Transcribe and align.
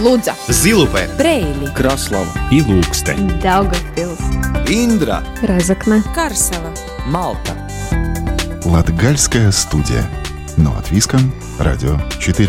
Лудза, 0.00 0.34
Зилупе, 0.48 1.10
Брейли, 1.18 1.66
Краслава 1.76 2.32
и 2.50 2.62
Лукстен. 2.62 3.28
Daugavpils, 3.42 4.18
Индра, 4.66 5.22
Разокне, 5.42 6.02
Карсела. 6.14 6.72
Малта. 7.04 7.52
Латгальская 8.64 9.52
студия. 9.52 10.08
Но 10.56 10.74
от 10.74 10.90
Виском, 10.90 11.34
Радио 11.58 11.98
4. 12.18 12.48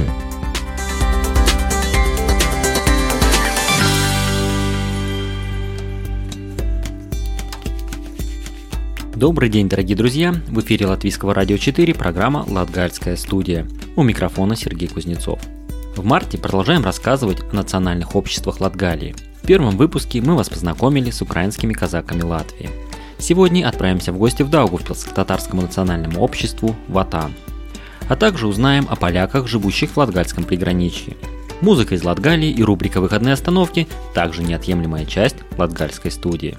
Добрый 9.13 9.49
день, 9.49 9.67
дорогие 9.67 9.97
друзья! 9.97 10.33
В 10.47 10.61
эфире 10.61 10.87
Латвийского 10.87 11.33
радио 11.33 11.57
4 11.57 11.93
программа 11.95 12.45
«Латгальская 12.47 13.17
студия». 13.17 13.67
У 13.97 14.03
микрофона 14.03 14.55
Сергей 14.55 14.87
Кузнецов. 14.87 15.41
В 15.95 16.05
марте 16.05 16.37
продолжаем 16.37 16.85
рассказывать 16.85 17.41
о 17.51 17.55
национальных 17.55 18.15
обществах 18.15 18.61
Латгалии. 18.61 19.13
В 19.43 19.45
первом 19.45 19.75
выпуске 19.75 20.21
мы 20.21 20.35
вас 20.35 20.49
познакомили 20.49 21.11
с 21.11 21.21
украинскими 21.21 21.73
казаками 21.73 22.21
Латвии. 22.21 22.69
Сегодня 23.19 23.67
отправимся 23.67 24.13
в 24.13 24.17
гости 24.17 24.41
в 24.41 24.49
Даугавпилс 24.49 25.03
к 25.03 25.13
татарскому 25.13 25.63
национальному 25.63 26.21
обществу 26.21 26.77
«Ватан». 26.87 27.33
А 28.07 28.15
также 28.15 28.47
узнаем 28.47 28.87
о 28.89 28.95
поляках, 28.95 29.47
живущих 29.47 29.91
в 29.91 29.97
Латгальском 29.97 30.45
приграничье. 30.45 31.17
Музыка 31.59 31.95
из 31.95 32.03
Латгалии 32.03 32.49
и 32.49 32.63
рубрика 32.63 33.01
«Выходные 33.01 33.33
остановки» 33.33 33.87
также 34.13 34.43
неотъемлемая 34.43 35.05
часть 35.05 35.35
Латгальской 35.57 36.09
студии. 36.09 36.57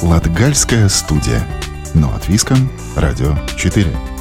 Латгальская 0.00 0.88
студия. 0.88 1.46
Но 1.92 2.12
от 2.14 2.28
Виском, 2.28 2.70
Радио 2.96 3.36
4. 3.58 4.13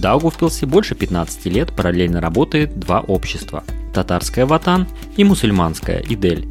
В 0.00 0.02
Даугавпилсе 0.02 0.64
больше 0.64 0.94
15 0.94 1.44
лет 1.44 1.76
параллельно 1.76 2.22
работает 2.22 2.80
два 2.80 3.00
общества– 3.00 3.64
татарское 3.92 4.46
Ватан 4.46 4.88
и 5.18 5.24
мусульманское 5.24 6.02
Идель. 6.08 6.48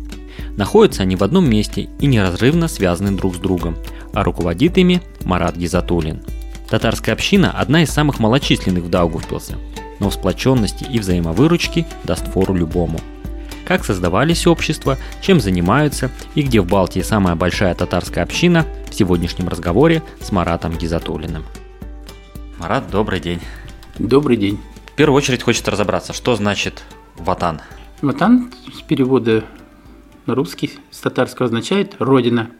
Находятся 0.56 1.02
они 1.02 1.16
в 1.16 1.24
одном 1.24 1.50
месте 1.50 1.90
и 2.00 2.06
неразрывно 2.06 2.68
связаны 2.68 3.18
друг 3.18 3.36
с 3.36 3.40
другом, 3.40 3.76
а 4.14 4.24
руководит 4.24 4.78
ими 4.78 5.02
Марат 5.24 5.58
Гизатулин. 5.58 6.22
Татарская 6.70 7.16
община– 7.16 7.50
одна 7.60 7.82
из 7.82 7.90
самых 7.90 8.20
малочисленных 8.20 8.84
в 8.84 8.90
Даугавпилсе, 8.92 9.58
но 10.00 10.12
в 10.12 10.14
сплоченности 10.14 10.84
и 10.84 11.00
взаимовыручке 11.00 11.88
даст 12.04 12.28
фору 12.28 12.54
любому. 12.54 13.00
Как 13.66 13.84
создавались 13.84 14.46
общества, 14.46 15.00
чем 15.24 15.40
занимаются 15.40 16.12
и 16.36 16.44
где 16.44 16.62
в 16.62 16.68
Балтии 16.68 17.02
самая 17.02 17.34
большая 17.34 17.74
татарская 17.74 18.24
община 18.24 18.68
в 18.92 18.94
сегодняшнем 18.94 19.48
разговоре 19.48 20.04
с 20.22 20.32
Маратом 20.32 20.78
Гизатулиным. 20.78 21.46
Марат, 22.60 22.92
добрый 22.92 23.22
день. 23.22 23.40
Добрый 23.98 24.36
день. 24.36 24.60
В 24.88 24.96
первую 24.98 25.16
очередь 25.16 25.44
хочется 25.44 25.72
разобраться, 25.72 26.12
что 26.12 26.36
значит 26.36 26.84
ватан. 27.16 27.62
Ватан 28.02 28.52
с 28.74 28.82
перевода 28.82 29.46
на 30.26 30.36
русский 30.36 30.72
с 30.92 31.00
татарского 31.00 31.46
означает 31.46 31.96
«родина». 32.00 32.52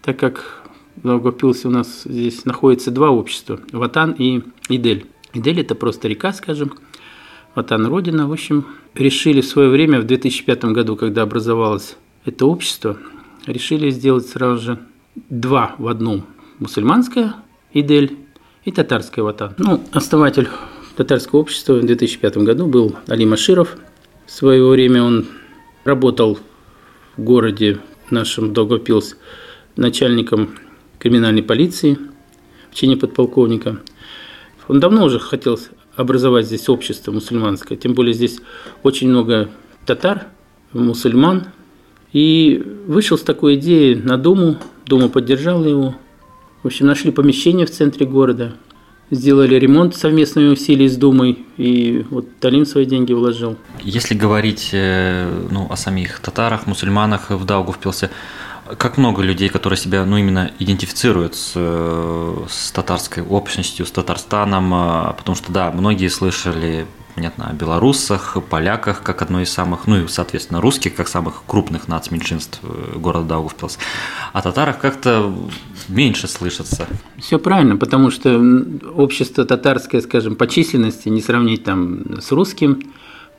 Так 0.00 0.18
как 0.18 0.62
в 0.96 1.06
Долгопилсе 1.06 1.68
у 1.68 1.70
нас 1.70 2.04
здесь 2.06 2.46
находится 2.46 2.90
два 2.90 3.10
общества– 3.10 3.60
Ватан 3.72 4.12
и 4.12 4.44
Идель. 4.70 5.06
Идель– 5.34 5.60
это 5.60 5.74
просто 5.74 6.08
река, 6.08 6.32
скажем, 6.32 6.72
Ватан– 7.54 7.86
родина. 7.88 8.26
В 8.26 8.32
общем, 8.32 8.64
решили 8.94 9.42
в 9.42 9.46
свое 9.46 9.68
время, 9.68 10.00
в 10.00 10.04
2005 10.04 10.64
году, 10.72 10.96
когда 10.96 11.20
образовалось 11.20 11.96
это 12.24 12.46
общество, 12.46 12.96
решили 13.46 13.90
сделать 13.90 14.26
сразу 14.26 14.62
же 14.62 14.78
два 15.28 15.74
в 15.76 15.86
одном– 15.88 16.24
мусульманское 16.58 17.34
Идель 17.74 18.21
и 18.64 18.70
татарское 18.70 19.24
Ватан. 19.24 19.54
Ну, 19.58 19.82
основатель 19.92 20.48
татарского 20.96 21.40
общества 21.40 21.74
в 21.74 21.84
2005 21.84 22.38
году 22.38 22.66
был 22.66 22.96
Али 23.08 23.26
Маширов. 23.26 23.76
В 24.26 24.30
свое 24.30 24.66
время 24.66 25.02
он 25.02 25.26
работал 25.84 26.38
в 27.16 27.22
городе 27.22 27.80
нашем 28.10 28.52
Догопилс 28.52 29.16
начальником 29.76 30.50
криминальной 30.98 31.42
полиции 31.42 31.98
в 32.70 32.74
чине 32.74 32.96
подполковника. 32.96 33.80
Он 34.68 34.80
давно 34.80 35.04
уже 35.04 35.18
хотел 35.18 35.58
образовать 35.96 36.46
здесь 36.46 36.68
общество 36.68 37.10
мусульманское, 37.10 37.76
тем 37.76 37.94
более 37.94 38.14
здесь 38.14 38.40
очень 38.82 39.08
много 39.08 39.50
татар, 39.86 40.28
мусульман. 40.72 41.46
И 42.12 42.62
вышел 42.86 43.16
с 43.16 43.22
такой 43.22 43.54
идеей 43.54 43.94
на 43.94 44.18
Думу, 44.18 44.58
Дума 44.86 45.08
поддержала 45.08 45.66
его. 45.66 45.94
В 46.62 46.66
общем, 46.66 46.86
нашли 46.86 47.10
помещение 47.10 47.66
в 47.66 47.70
центре 47.70 48.06
города, 48.06 48.54
сделали 49.10 49.56
ремонт 49.56 49.96
совместными 49.96 50.48
усилиями 50.48 50.88
с 50.88 50.96
Думой, 50.96 51.44
и 51.56 52.06
вот 52.10 52.38
Талим 52.38 52.64
свои 52.66 52.86
деньги 52.86 53.12
вложил. 53.12 53.56
Если 53.82 54.14
говорить 54.14 54.70
э, 54.72 55.48
ну, 55.50 55.66
о 55.68 55.76
самих 55.76 56.20
татарах, 56.20 56.68
мусульманах 56.68 57.30
в 57.30 57.44
Даугавпилсе, 57.44 58.10
как 58.78 58.96
много 58.96 59.22
людей, 59.22 59.48
которые 59.48 59.76
себя 59.76 60.04
ну, 60.04 60.16
именно 60.16 60.52
идентифицируют 60.60 61.34
с, 61.34 61.54
э, 61.56 62.36
с 62.48 62.70
татарской 62.70 63.24
общностью, 63.24 63.84
с 63.84 63.90
Татарстаном, 63.90 64.72
а, 64.72 65.14
потому 65.18 65.34
что, 65.34 65.50
да, 65.52 65.72
многие 65.72 66.08
слышали 66.08 66.86
понятно, 67.14 67.48
о 67.50 67.52
белорусах, 67.52 68.36
поляках, 68.48 69.02
как 69.02 69.20
одной 69.22 69.42
из 69.42 69.52
самых, 69.52 69.86
ну 69.86 70.04
и, 70.04 70.08
соответственно, 70.08 70.60
русских, 70.60 70.94
как 70.94 71.08
самых 71.08 71.42
крупных 71.46 71.88
нацменьшинств 71.88 72.60
э, 72.62 72.98
города 72.98 73.26
Даугавпилс. 73.26 73.78
О 74.32 74.42
татарах 74.42 74.78
как-то 74.78 75.34
меньше 75.88 76.28
слышится. 76.28 76.86
Все 77.18 77.38
правильно, 77.38 77.76
потому 77.76 78.10
что 78.10 78.40
общество 78.94 79.44
татарское, 79.44 80.00
скажем, 80.00 80.36
по 80.36 80.46
численности 80.46 81.08
не 81.08 81.20
сравнить 81.20 81.64
там 81.64 82.20
с 82.20 82.32
русским, 82.32 82.82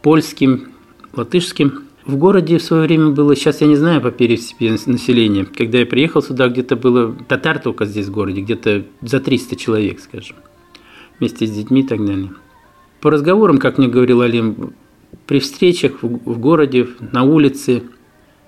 польским, 0.02 0.70
латышским. 1.16 1.84
В 2.06 2.18
городе 2.18 2.58
в 2.58 2.64
свое 2.64 2.84
время 2.84 3.10
было, 3.10 3.36
сейчас 3.36 3.62
я 3.62 3.68
не 3.68 3.78
знаю 3.78 4.02
по 4.02 4.12
переписи 4.12 4.90
населения, 4.90 5.46
когда 5.46 5.78
я 5.80 5.86
приехал 5.86 6.22
сюда, 6.22 6.50
где-то 6.50 6.76
было 6.76 7.16
татар 7.28 7.60
только 7.60 7.86
здесь 7.86 8.08
в 8.08 8.12
городе, 8.12 8.42
где-то 8.42 8.84
за 9.02 9.22
300 9.22 9.56
человек, 9.56 10.02
скажем, 10.02 10.36
вместе 11.20 11.48
с 11.48 11.52
детьми 11.52 11.82
и 11.82 11.88
так 11.88 12.06
далее. 12.06 12.32
По 13.00 13.10
разговорам, 13.10 13.58
как 13.58 13.78
мне 13.78 13.88
говорил 13.88 14.22
Алим, 14.22 14.74
при 15.28 15.40
встречах 15.40 16.04
в 16.04 16.40
городе, 16.40 16.90
на 17.14 17.24
улице, 17.24 17.84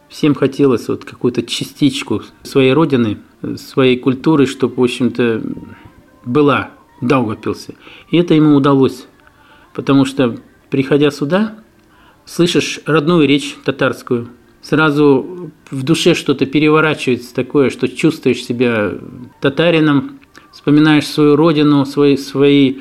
всем 0.10 0.36
хотелось 0.36 0.88
вот 0.88 1.06
какую-то 1.06 1.44
частичку 1.44 2.24
своей 2.44 2.74
родины, 2.74 3.20
своей 3.56 3.98
культуры, 3.98 4.46
чтобы, 4.46 4.76
в 4.76 4.84
общем-то, 4.84 5.42
была 6.24 6.72
в 7.02 7.08
Даугавпилсе. 7.08 7.76
И 8.10 8.18
это 8.18 8.34
ему 8.34 8.56
удалось, 8.56 9.08
потому 9.74 10.06
что, 10.06 10.38
приходя 10.70 11.12
сюда, 11.12 11.56
слышишь 12.26 12.80
родную 12.86 13.28
речь 13.28 13.56
татарскую, 13.64 14.30
сразу 14.62 15.52
в 15.70 15.84
душе 15.84 16.16
что-то 16.16 16.46
переворачивается 16.46 17.34
такое, 17.36 17.70
что 17.70 17.88
чувствуешь 17.88 18.44
себя 18.44 18.94
татарином, 19.42 20.20
вспоминаешь 20.52 21.08
свою 21.08 21.36
родину, 21.36 21.86
свои, 21.86 22.18
свои 22.18 22.78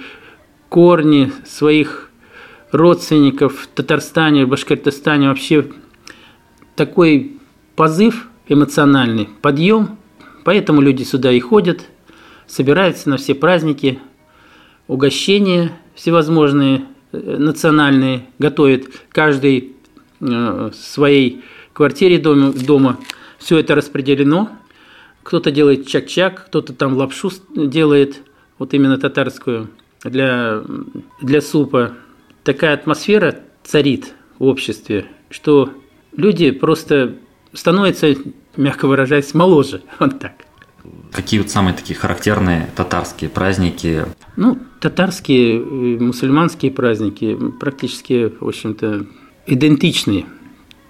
корни, 0.69 1.33
своих 1.45 2.11
родственников 2.73 3.61
в 3.61 3.67
Татарстане, 3.69 4.47
в 4.47 4.49
Башкортостане, 4.49 5.29
вообще 5.29 5.67
такой 6.77 7.39
позыв 7.77 8.29
эмоциональный, 8.49 9.29
подъем, 9.43 9.99
поэтому 10.45 10.81
люди 10.81 11.03
сюда 11.03 11.33
и 11.33 11.41
ходят, 11.41 11.87
собираются 12.47 13.09
на 13.09 13.17
все 13.17 13.35
праздники, 13.35 13.99
угощения 14.87 15.73
всевозможные, 15.95 16.85
национальные, 17.13 18.27
готовят 18.39 18.85
каждый 19.11 19.77
в 20.21 20.73
своей 20.73 21.43
квартире 21.73 22.19
дома, 22.19 22.53
дома. 22.53 22.99
Все 23.39 23.59
это 23.59 23.75
распределено. 23.75 24.51
Кто-то 25.23 25.51
делает 25.51 25.87
чак-чак, 25.87 26.47
кто-то 26.47 26.73
там 26.73 26.97
лапшу 26.97 27.31
делает, 27.55 28.23
вот 28.59 28.75
именно 28.75 28.99
татарскую, 28.99 29.71
для, 30.03 30.63
для 31.21 31.41
супа. 31.41 31.95
Такая 32.43 32.75
атмосфера 32.75 33.41
царит 33.63 34.15
в 34.39 34.45
обществе, 34.45 35.07
что 35.31 35.71
люди 36.17 36.51
просто 36.51 37.17
становятся, 37.53 38.15
мягко 38.57 38.87
выражаясь, 38.87 39.35
моложе. 39.35 39.83
Вот 39.99 40.19
так. 40.19 40.33
Какие 41.13 41.41
вот 41.41 41.51
самые 41.51 41.75
такие 41.75 41.99
характерные 41.99 42.69
татарские 42.77 43.31
праздники? 43.31 44.05
Ну, 44.37 44.59
татарские, 44.81 45.61
мусульманские 45.61 46.73
праздники 46.73 47.39
практически, 47.59 48.31
в 48.39 48.47
общем-то, 48.47 49.07
идентичные, 49.47 50.27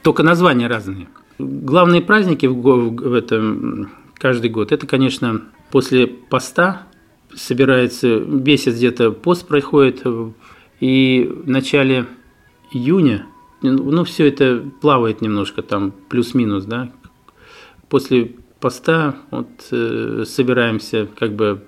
только 0.02 0.22
названия 0.22 0.66
разные. 0.66 1.06
Главные 1.38 2.00
праздники 2.00 2.46
в, 2.46 2.54
в 2.54 3.12
этом 3.12 3.90
каждый 4.14 4.50
год, 4.50 4.72
это, 4.72 4.86
конечно, 4.86 5.42
после 5.70 6.06
поста 6.06 6.86
собирается, 7.36 8.18
месяц 8.18 8.74
где-то 8.74 9.10
пост 9.10 9.46
проходит, 9.46 10.02
и 10.80 11.30
в 11.44 11.48
начале 11.48 12.06
июня, 12.72 13.26
ну, 13.70 14.04
все 14.04 14.28
это 14.28 14.62
плавает 14.80 15.20
немножко 15.20 15.62
там, 15.62 15.92
плюс-минус, 16.08 16.64
да, 16.64 16.92
после 17.88 18.32
поста, 18.60 19.16
вот 19.30 19.48
э, 19.70 20.24
собираемся 20.26 21.06
как 21.18 21.34
бы 21.34 21.64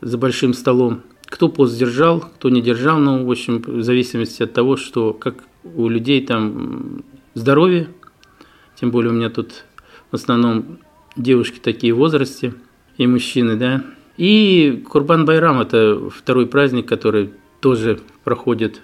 за 0.00 0.18
большим 0.18 0.54
столом. 0.54 1.02
Кто 1.26 1.48
пост 1.48 1.78
держал, 1.78 2.20
кто 2.20 2.48
не 2.48 2.60
держал, 2.60 2.98
ну, 2.98 3.24
в 3.24 3.30
общем, 3.30 3.62
в 3.62 3.82
зависимости 3.82 4.42
от 4.42 4.52
того, 4.52 4.76
что 4.76 5.12
как 5.12 5.44
у 5.62 5.88
людей 5.88 6.24
там 6.26 7.04
здоровье, 7.34 7.88
тем 8.74 8.90
более 8.90 9.12
у 9.12 9.14
меня 9.14 9.30
тут 9.30 9.64
в 10.10 10.14
основном 10.14 10.78
девушки 11.16 11.58
такие 11.58 11.92
в 11.92 11.98
возрасте 11.98 12.54
и 12.96 13.06
мужчины, 13.06 13.56
да. 13.56 13.84
И 14.16 14.84
Курбан 14.88 15.24
Байрам– 15.24 15.60
это 15.62 16.10
второй 16.10 16.46
праздник, 16.46 16.88
который 16.88 17.32
тоже 17.60 18.00
проходит 18.24 18.80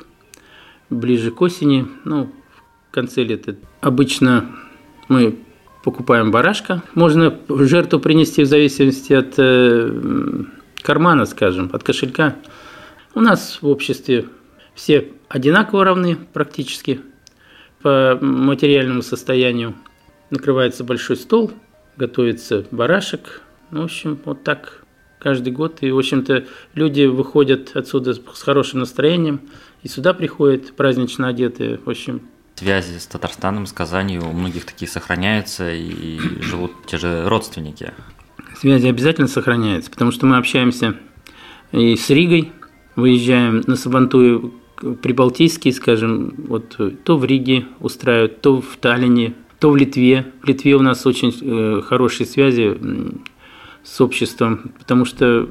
ближе 0.91 1.31
к 1.31 1.41
осени, 1.41 1.87
ну, 2.05 2.31
конце 2.97 3.25
лета. 3.25 3.57
Обычно 3.83 4.47
мы 5.09 5.37
покупаем 5.85 6.31
барашка. 6.31 6.83
Можно 6.95 7.39
жертву 7.47 8.01
принести 8.01 8.43
в 8.43 8.47
зависимости 8.47 9.13
от 9.13 9.35
э, 9.37 10.45
кармана, 10.81 11.27
скажем, 11.27 11.69
от 11.75 11.83
кошелька. 11.83 12.37
У 13.15 13.21
нас 13.21 13.59
в 13.61 13.69
обществе 13.69 14.25
все 14.75 15.13
одинаково 15.29 15.85
равны 15.85 16.17
практически 16.33 17.03
по 17.83 18.19
материальному 18.23 19.03
состоянию. 19.03 19.75
Накрывается 20.31 20.83
большой 20.83 21.17
стол, 21.17 21.53
готовится 21.99 22.65
барашек. 22.71 23.43
Ну, 23.71 23.83
в 23.83 23.85
общем, 23.85 24.19
вот 24.25 24.43
так 24.43 24.87
каждый 25.19 25.53
год. 25.53 25.83
И, 25.83 25.91
в 25.91 25.99
общем-то, 25.99 26.47
люди 26.73 27.05
выходят 27.05 27.77
отсюда 27.77 28.15
с 28.15 28.43
хорошим 28.43 28.81
настроением, 28.81 29.43
и 29.83 29.89
сюда 29.89 30.15
приходят 30.15 30.73
празднично 30.73 31.29
одетые. 31.29 31.79
В 31.85 31.91
общем, 31.91 32.23
связи 32.57 32.99
с 32.99 33.07
Татарстаном, 33.07 33.67
с 33.67 33.73
Казанью 33.73 34.29
у 34.29 34.33
многих 34.33 34.65
такие 34.65 34.91
сохраняются 34.91 35.73
и 35.73 36.19
живут 36.41 36.73
те 36.87 36.99
же 36.99 37.29
родственники. 37.29 37.93
Связи 38.59 38.87
обязательно 38.87 39.29
сохраняются, 39.29 39.91
потому 39.91 40.11
что 40.11 40.27
мы 40.27 40.39
общаемся 40.39 40.97
и 41.73 41.97
с 41.97 42.09
Ригой, 42.11 42.53
выезжаем 42.95 43.63
на 43.67 43.77
Сабантую 43.77 44.55
прибалтийский, 45.03 45.73
скажем, 45.73 46.35
вот 46.49 46.79
то 47.05 47.17
в 47.17 47.25
Риге 47.25 47.67
устраивают, 47.81 48.41
то 48.41 48.61
в 48.61 48.77
Таллине, 48.77 49.35
то 49.59 49.71
в 49.71 49.77
Литве. 49.77 50.33
В 50.43 50.47
Литве 50.47 50.75
у 50.77 50.83
нас 50.83 51.07
очень 51.07 51.35
э, 51.41 51.83
хорошие 51.83 52.27
связи 52.27 52.79
с 53.83 54.01
обществом, 54.01 54.73
потому 54.79 55.05
что 55.05 55.49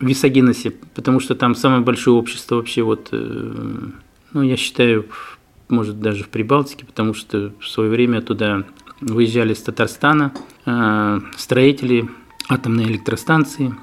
в 0.00 0.06
Висагиносе, 0.06 0.72
потому 0.94 1.20
что 1.20 1.34
там 1.34 1.54
самое 1.54 1.82
большое 1.82 2.16
общество 2.16 2.56
вообще 2.56 2.82
вот, 2.82 3.08
э, 3.12 3.90
ну, 4.32 4.42
я 4.42 4.56
считаю, 4.56 5.06
может, 5.74 6.00
даже 6.00 6.24
в 6.24 6.28
Прибалтике, 6.28 6.86
потому 6.86 7.14
что 7.14 7.52
в 7.60 7.68
свое 7.68 7.90
время 7.90 8.22
туда 8.22 8.64
выезжали 9.00 9.54
с 9.54 9.62
Татарстана 9.62 10.32
э, 10.64 11.20
строители 11.36 12.08
атомной 12.48 12.84
электростанции. 12.84 13.74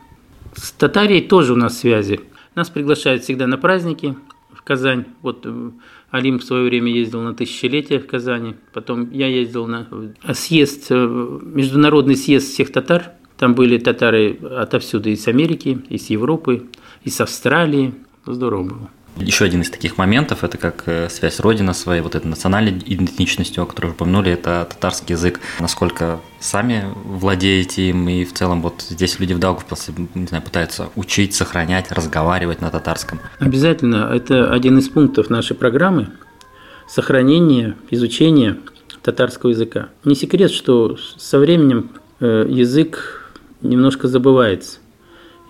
С 0.55 0.71
Татарией 0.71 1.21
тоже 1.21 1.53
у 1.53 1.55
нас 1.55 1.79
связи. 1.79 2.21
Нас 2.55 2.69
приглашают 2.69 3.23
всегда 3.23 3.47
на 3.47 3.57
праздники 3.57 4.15
в 4.51 4.61
Казань. 4.63 5.05
Вот 5.21 5.45
э, 5.45 5.71
Алим 6.09 6.39
в 6.39 6.43
свое 6.43 6.63
время 6.65 6.91
ездил 6.91 7.21
на 7.21 7.33
тысячелетие 7.33 7.99
в 7.99 8.07
Казани. 8.07 8.55
Потом 8.73 9.11
я 9.11 9.27
ездил 9.27 9.67
на 9.67 9.87
съезд, 10.33 10.89
международный 10.89 12.15
съезд 12.15 12.47
всех 12.47 12.71
татар– 12.71 13.11
там 13.41 13.55
были 13.55 13.79
татары 13.79 14.37
отовсюду, 14.37 15.09
из 15.09 15.27
Америки, 15.27 15.83
из 15.89 16.11
Европы, 16.11 16.67
из 17.03 17.19
Австралии. 17.21 17.95
Здорово 18.23 18.63
было. 18.63 18.89
Еще 19.17 19.45
один 19.45 19.61
из 19.61 19.69
таких 19.69 19.97
моментов– 19.97 20.43
это 20.43 20.57
как 20.57 20.83
э, 20.85 21.09
связь 21.09 21.39
Родина 21.39 21.73
своей, 21.73 22.01
вот 22.01 22.15
этой 22.15 22.27
национальной 22.27 22.71
идентичностью, 22.71 23.63
о 23.63 23.65
которой 23.65 23.87
вы 23.87 23.91
упомянули, 23.91 24.31
это 24.31 24.67
татарский 24.69 25.15
язык. 25.15 25.39
Насколько 25.59 26.19
сами 26.39 26.85
владеете 27.03 27.89
им, 27.89 28.07
и 28.07 28.23
в 28.23 28.33
целом 28.33 28.61
вот 28.61 28.85
здесь 28.87 29.19
люди 29.19 29.33
в 29.33 29.39
Даугавпилсе, 29.39 29.93
не 30.15 30.27
знаю, 30.27 30.43
пытаются 30.43 30.89
учить, 30.95 31.35
сохранять, 31.35 31.91
разговаривать 31.91 32.61
на 32.61 32.71
татарском? 32.71 33.19
Обязательно. 33.39 34.09
Это 34.13 34.51
один 34.51 34.77
из 34.79 34.89
пунктов 34.89 35.29
нашей 35.29 35.55
программы– 35.55 36.09
сохранение, 36.87 37.75
изучение 37.89 38.57
татарского 39.01 39.51
языка. 39.51 39.89
Не 40.03 40.15
секрет, 40.15 40.51
что 40.51 40.97
со 41.17 41.39
временем 41.39 41.91
э, 42.19 42.45
язык 42.49 43.31
немножко 43.61 44.07
забывается. 44.07 44.79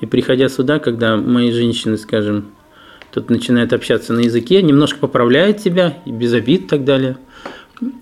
И 0.02 0.06
приходя 0.06 0.50
сюда, 0.50 0.80
когда 0.80 1.18
мои 1.18 1.52
женщины, 1.52 1.98
скажем, 1.98 2.52
тут 3.12 3.30
начинают 3.30 3.74
общаться 3.74 4.14
на 4.14 4.22
языке, 4.22 4.62
немножко 4.62 5.00
поправляют 5.00 5.58
тебя, 5.58 5.98
без 6.06 6.34
обид 6.34 6.64
и 6.64 6.68
так 6.68 6.84
далее. 6.84 7.18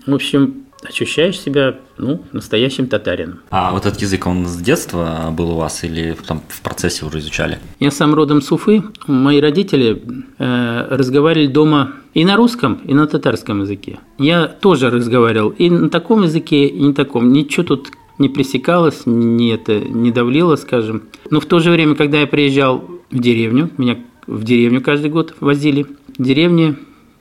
В 0.06 0.14
общем, 0.14 0.66
ощущаешь 0.82 1.38
себя 1.38 1.78
ну, 1.98 2.22
настоящим 2.32 2.86
татарином. 2.86 3.40
А 3.50 3.72
вот 3.72 3.86
этот 3.86 4.00
язык, 4.00 4.26
он 4.26 4.46
с 4.46 4.56
детства 4.56 5.32
был 5.32 5.50
у 5.50 5.56
вас 5.56 5.84
или 5.84 6.16
там 6.26 6.42
в 6.48 6.62
процессе 6.62 7.04
уже 7.04 7.18
изучали? 7.18 7.58
Я 7.78 7.90
сам 7.90 8.14
родом 8.14 8.40
с 8.40 8.50
Уфы. 8.50 8.82
Мои 9.06 9.40
родители 9.40 10.02
э, 10.38 10.86
разговаривали 10.90 11.48
дома 11.48 11.92
и 12.14 12.24
на 12.24 12.36
русском, 12.36 12.80
и 12.84 12.94
на 12.94 13.06
татарском 13.06 13.62
языке. 13.62 13.98
Я 14.18 14.46
тоже 14.46 14.90
разговаривал 14.90 15.50
и 15.50 15.68
на 15.68 15.90
таком 15.90 16.22
языке, 16.22 16.66
и 16.66 16.82
на 16.82 16.94
таком. 16.94 17.32
Ничего 17.32 17.64
тут 17.64 17.90
не 18.18 18.28
пресекалось, 18.28 19.02
не, 19.06 19.50
это, 19.50 19.80
не 19.80 20.10
давлело, 20.10 20.56
скажем. 20.56 21.04
Но 21.30 21.40
в 21.40 21.46
то 21.46 21.58
же 21.58 21.70
время, 21.70 21.94
когда 21.94 22.20
я 22.20 22.26
приезжал 22.26 22.84
в 23.10 23.18
деревню, 23.18 23.70
меня 23.78 23.98
в 24.26 24.44
деревню 24.44 24.80
каждый 24.80 25.10
год 25.10 25.34
возили, 25.40 25.86
в 26.18 26.22
деревне 26.22 26.76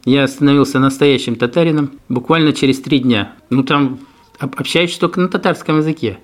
я 0.05 0.27
становился 0.27 0.79
настоящим 0.79 1.35
татарином 1.35 1.91
буквально 2.07 2.53
через 2.53 2.79
три 2.79 2.99
дня. 2.99 3.33
Ну, 3.49 3.63
там 3.63 3.99
общаешься 4.39 4.99
только 4.99 5.19
на 5.19 5.27
татарском 5.27 5.77
языке. 5.77 6.19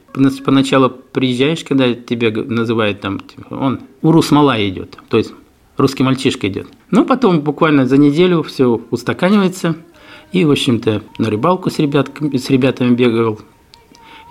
Поначалу 0.45 0.89
приезжаешь, 0.89 1.63
когда 1.63 1.94
тебя 1.94 2.31
называют 2.31 3.01
там, 3.01 3.19
типа, 3.19 3.54
он 3.54 3.81
урус 4.01 4.31
мала 4.31 4.57
идет, 4.68 4.98
то 5.10 5.18
есть 5.18 5.33
русский 5.77 6.04
мальчишка 6.04 6.48
идет. 6.48 6.68
Но 6.92 7.04
потом 7.04 7.42
буквально 7.42 7.86
за 7.86 7.98
неделю 7.98 8.44
все 8.44 8.81
устаканивается. 8.89 9.75
И, 10.31 10.44
в 10.44 10.51
общем-то, 10.51 11.04
на 11.18 11.30
рыбалку 11.30 11.69
с, 11.69 11.80
ребят, 11.80 12.10
с 12.33 12.50
ребятами 12.50 12.95
бегал, 12.95 13.39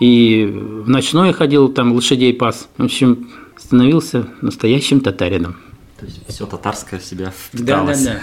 и 0.01 0.45
в 0.45 0.89
ночное 0.89 1.33
ходил, 1.33 1.69
там 1.69 1.93
лошадей 1.93 2.35
пас. 2.35 2.69
В 2.77 2.85
общем, 2.85 3.29
становился 3.57 4.29
настоящим 4.41 5.01
татарином. 5.01 5.57
То 5.99 6.07
есть 6.07 6.21
все 6.29 6.47
татарское 6.47 6.99
в 6.99 7.05
себя 7.05 7.31
впиталось. 7.31 8.05
Да, 8.05 8.13
да, 8.13 8.19
да. 8.19 8.23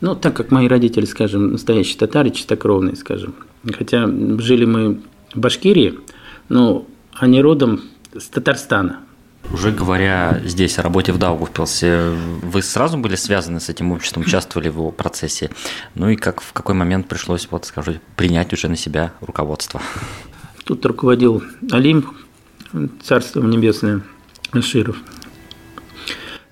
Ну, 0.00 0.14
так 0.14 0.36
как 0.36 0.50
мои 0.50 0.68
родители, 0.68 1.04
скажем, 1.04 1.52
настоящие 1.52 1.98
татары, 1.98 2.30
чистокровные, 2.30 2.96
скажем. 2.96 3.34
Хотя 3.72 4.06
жили 4.06 4.64
мы 4.64 5.00
в 5.34 5.38
Башкирии, 5.38 5.98
но 6.48 6.86
они 7.14 7.40
родом 7.40 7.82
с 8.16 8.28
Татарстана. 8.28 9.00
Уже 9.52 9.72
говоря 9.72 10.40
здесь 10.44 10.78
о 10.78 10.82
работе 10.82 11.12
в 11.12 11.18
Даугавпилсе, 11.18 12.10
вы 12.42 12.62
сразу 12.62 12.96
были 12.96 13.14
связаны 13.14 13.60
с 13.60 13.68
этим 13.68 13.92
обществом, 13.92 14.22
участвовали 14.26 14.68
в 14.68 14.74
его 14.76 14.90
процессе? 14.90 15.50
Ну 15.94 16.08
и 16.08 16.16
как, 16.16 16.40
в 16.40 16.52
какой 16.52 16.74
момент 16.74 17.08
пришлось, 17.08 17.48
вот 17.50 17.66
скажу, 17.66 17.94
принять 18.16 18.52
уже 18.52 18.68
на 18.68 18.76
себя 18.76 19.12
руководство? 19.20 19.82
Тут 20.64 20.84
руководил 20.86 21.42
Алим, 21.70 22.14
царство 23.02 23.42
небесное, 23.42 24.00
Аширов. 24.52 24.96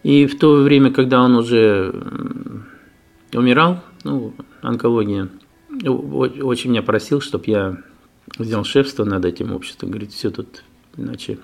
И 0.03 0.27
в 0.27 0.39
то 0.39 0.57
время, 0.63 0.91
когда 0.91 1.23
он 1.23 1.37
уже 1.37 1.95
умирал, 3.33 3.83
ну, 4.05 4.35
онкология, 4.61 5.29
очень 5.85 6.71
меня 6.71 6.83
просил, 6.83 7.21
чтобы 7.21 7.45
я 7.47 7.77
взял 8.39 8.65
шефство 8.65 9.05
над 9.05 9.25
этим 9.25 9.53
обществом. 9.53 9.91
Говорит, 9.91 10.13
все 10.13 10.31
тут 10.31 10.65
иначе. 10.97 11.39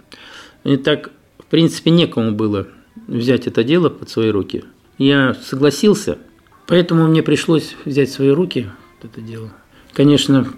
И 0.64 0.76
так, 0.76 1.10
в 1.38 1.46
принципе, 1.46 1.90
некому 1.90 2.32
было 2.32 2.66
взять 3.06 3.46
это 3.46 3.64
дело 3.64 3.88
под 3.88 4.10
свои 4.10 4.30
руки. 4.30 4.64
Я 4.98 5.34
согласился, 5.34 6.18
поэтому 6.66 7.06
мне 7.06 7.22
пришлось 7.22 7.76
взять 7.84 8.08
в 8.08 8.12
свои 8.12 8.30
руки 8.30 8.68
это 9.02 9.20
дело. 9.20 9.52
Конечно, 9.92 10.48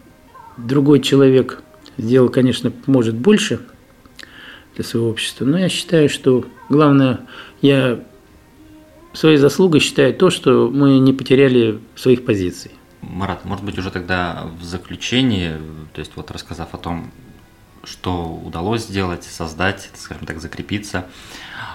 другой 0.57 1.00
человек– 1.00 1.62
сделал, 2.00 2.28
конечно, 2.28 2.73
может 2.87 3.14
больше 3.14 3.61
для 4.75 4.85
своего 4.85 5.11
общества, 5.11 5.45
но 5.45 5.59
я 5.59 5.69
считаю, 5.69 6.09
что 6.09 6.45
главное, 6.69 7.21
я 7.62 8.00
своей 9.12 9.37
заслугой 9.37 9.81
считаю 9.81 10.14
то, 10.14 10.31
что 10.31 10.71
мы 10.73 10.99
не 10.99 11.12
потеряли 11.12 11.81
своих 11.97 12.25
позиций. 12.25 12.71
Марат, 13.02 13.45
может 13.45 13.64
быть, 13.64 13.79
уже 13.79 13.90
тогда 13.90 14.47
в 14.61 14.64
заключении, 14.64 15.52
то 15.93 16.00
есть 16.00 16.12
вот 16.17 16.31
рассказав 16.31 16.75
о 16.75 16.79
том, 16.79 17.11
что 17.83 18.26
удалось 18.45 18.83
сделать, 18.83 19.25
создать, 19.25 19.90
скажем 19.95 20.26
так, 20.26 20.40
закрепиться, 20.40 21.07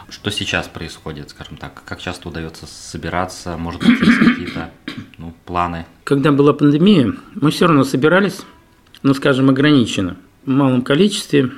что 0.10 0.30
сейчас 0.30 0.68
происходит, 0.68 1.32
скажем 1.32 1.58
так, 1.58 1.82
как 1.84 2.00
часто 2.00 2.30
удается 2.30 2.68
собираться, 2.68 3.58
может 3.58 3.82
быть, 3.82 4.00
есть 4.00 4.20
какие-то 4.20 4.72
ну, 5.18 5.34
планы? 5.46 5.88
Когда 6.04 6.32
была 6.32 6.54
пандемия, 6.54 7.16
мы 7.34 7.50
все 7.50 7.68
равно 7.68 7.84
собирались, 7.84 8.42
ну, 9.02 9.14
скажем, 9.16 9.50
ограничено. 9.50 10.18
В 10.46 10.52
малом 10.52 10.84
количестве 10.84 11.52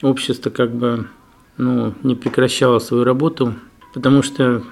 общество 0.00 0.48
как 0.48 0.74
бы 0.74 1.08
ну, 1.58 1.94
не 2.02 2.14
прекращало 2.14 2.78
свою 2.78 3.04
работу, 3.04 3.54
потому 3.92 4.22
что 4.22 4.62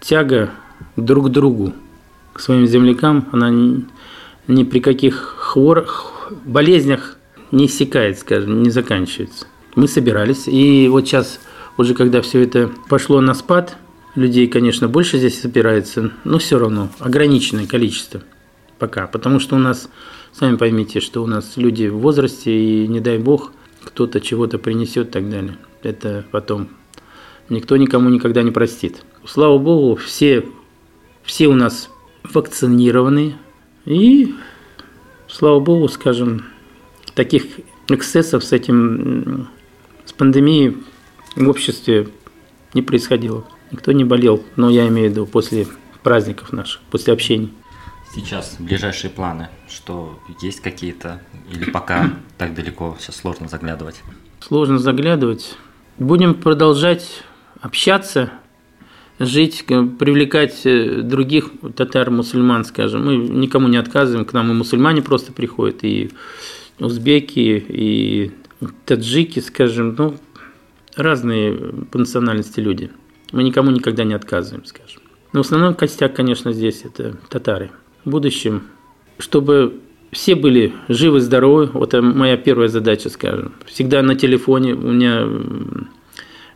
тяга 0.00 0.50
друг 0.96 1.26
к 1.26 1.30
другу, 1.30 1.72
к 2.32 2.40
своим 2.40 2.66
землякам, 2.66 3.28
она 3.32 3.50
ни, 3.50 4.64
при 4.64 4.80
каких 4.80 5.16
хворах, 5.38 6.32
болезнях 6.44 7.16
не 7.50 7.66
иссякает, 7.66 8.18
скажем, 8.18 8.62
не 8.62 8.70
заканчивается. 8.70 9.46
Мы 9.74 9.88
собирались. 9.88 10.46
И 10.46 10.88
вот 10.88 11.06
сейчас, 11.06 11.40
уже 11.76 11.94
когда 11.94 12.22
все 12.22 12.42
это 12.42 12.70
пошло 12.88 13.20
на 13.20 13.34
спад, 13.34 13.76
людей, 14.14 14.46
конечно, 14.46 14.88
больше 14.88 15.18
здесь 15.18 15.40
собирается, 15.40 16.12
но 16.24 16.38
все 16.38 16.58
равно 16.58 16.88
ограниченное 16.98 17.66
количество 17.66 18.22
пока. 18.78 19.06
Потому 19.06 19.40
что 19.40 19.56
у 19.56 19.58
нас, 19.58 19.88
сами 20.32 20.56
поймите, 20.56 21.00
что 21.00 21.22
у 21.22 21.26
нас 21.26 21.56
люди 21.56 21.86
в 21.86 21.98
возрасте, 21.98 22.52
и 22.52 22.86
не 22.86 23.00
дай 23.00 23.18
бог, 23.18 23.52
кто-то 23.84 24.20
чего-то 24.20 24.58
принесет 24.58 25.08
и 25.08 25.10
так 25.10 25.30
далее. 25.30 25.58
Это 25.82 26.24
потом 26.30 26.68
никто 27.50 27.76
никому 27.76 28.08
никогда 28.08 28.42
не 28.42 28.50
простит. 28.50 29.04
Слава 29.26 29.58
богу, 29.58 29.96
все, 29.96 30.46
все 31.22 31.48
у 31.48 31.54
нас 31.54 31.90
вакцинированы. 32.22 33.36
И, 33.84 34.34
слава 35.28 35.60
богу, 35.60 35.88
скажем, 35.88 36.44
таких 37.14 37.44
эксцессов 37.88 38.44
с 38.44 38.52
этим, 38.52 39.48
с 40.04 40.12
пандемией 40.12 40.78
в 41.36 41.48
обществе 41.48 42.08
не 42.72 42.82
происходило. 42.82 43.44
Никто 43.70 43.92
не 43.92 44.04
болел, 44.04 44.42
но 44.56 44.70
я 44.70 44.88
имею 44.88 45.08
в 45.08 45.12
виду 45.12 45.26
после 45.26 45.66
праздников 46.02 46.52
наших, 46.52 46.80
после 46.90 47.12
общений. 47.12 47.52
Сейчас 48.12 48.56
ближайшие 48.58 49.10
планы, 49.10 49.48
что 49.68 50.18
есть 50.42 50.60
какие-то 50.60 51.22
или 51.52 51.70
пока 51.70 52.10
так 52.38 52.54
далеко, 52.54 52.96
сейчас 52.98 53.16
сложно 53.16 53.46
заглядывать? 53.46 54.02
Сложно 54.40 54.78
заглядывать. 54.78 55.56
Будем 55.98 56.34
продолжать 56.34 57.22
общаться, 57.60 58.30
жить, 59.18 59.64
привлекать 59.66 60.60
э, 60.64 61.02
других 61.02 61.50
татар, 61.76 62.10
мусульман, 62.10 62.64
скажем. 62.64 63.04
Мы 63.04 63.16
никому 63.16 63.68
не 63.68 63.76
отказываем, 63.76 64.24
к 64.24 64.32
нам 64.32 64.50
и 64.50 64.54
мусульмане 64.54 65.02
просто 65.02 65.32
приходят, 65.32 65.84
и 65.84 66.10
узбеки, 66.78 67.64
и 67.68 68.32
таджики, 68.86 69.40
скажем, 69.40 69.94
ну, 69.96 70.16
разные 70.96 71.54
по 71.90 71.98
национальности 71.98 72.60
люди. 72.60 72.90
Мы 73.32 73.42
никому 73.42 73.70
никогда 73.70 74.04
не 74.04 74.14
отказываем, 74.14 74.64
скажем. 74.64 75.02
Но 75.32 75.42
в 75.42 75.46
основном 75.46 75.74
костяк, 75.74 76.14
конечно, 76.16 76.52
здесь 76.52 76.82
это 76.84 77.16
татары– 77.28 77.70
в 78.04 78.10
будущем, 78.10 78.62
чтобы 79.18 79.80
все 80.12 80.34
были 80.34 80.72
живы, 80.88 81.20
здоровы. 81.20 81.66
Вот 81.72 81.94
это 81.94 82.02
моя 82.02 82.36
первая 82.36 82.68
задача, 82.68 83.08
скажем. 83.10 83.52
Всегда 83.66 84.02
на 84.02 84.14
телефоне. 84.14 84.74
У 84.74 84.92
меня 84.92 85.28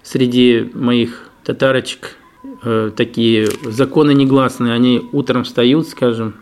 среди 0.05 0.71
моих 0.75 1.29
татарочек 1.43 2.17
э, 2.63 2.93
такие 2.95 3.49
законы 3.65 4.15
негласные. 4.15 4.73
Они 4.73 5.09
утром 5.13 5.43
встают, 5.43 5.89
скажем, 5.89 6.35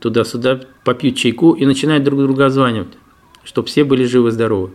туда-сюда, 0.00 0.62
попьют 0.84 1.16
чайку 1.16 1.52
и 1.52 1.66
начинают 1.66 2.02
друг 2.02 2.20
друга 2.20 2.46
озванивать, 2.46 2.94
чтобы 3.44 3.68
все 3.68 3.84
были 3.84 4.04
живы, 4.04 4.32
здоровы. 4.32 4.70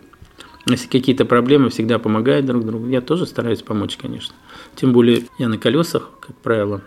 Если 0.66 0.86
какие-то 0.86 1.24
проблемы, 1.24 1.70
всегда 1.70 1.98
помогают 1.98 2.46
друг 2.46 2.64
другу. 2.64 2.86
Я 2.86 3.00
тоже 3.00 3.26
стараюсь 3.26 3.62
помочь, 3.62 3.96
конечно. 3.96 4.34
Тем 4.76 4.92
более 4.92 5.24
я 5.38 5.48
на 5.48 5.58
колесах, 5.58 6.10
как 6.20 6.36
правило. 6.36 6.82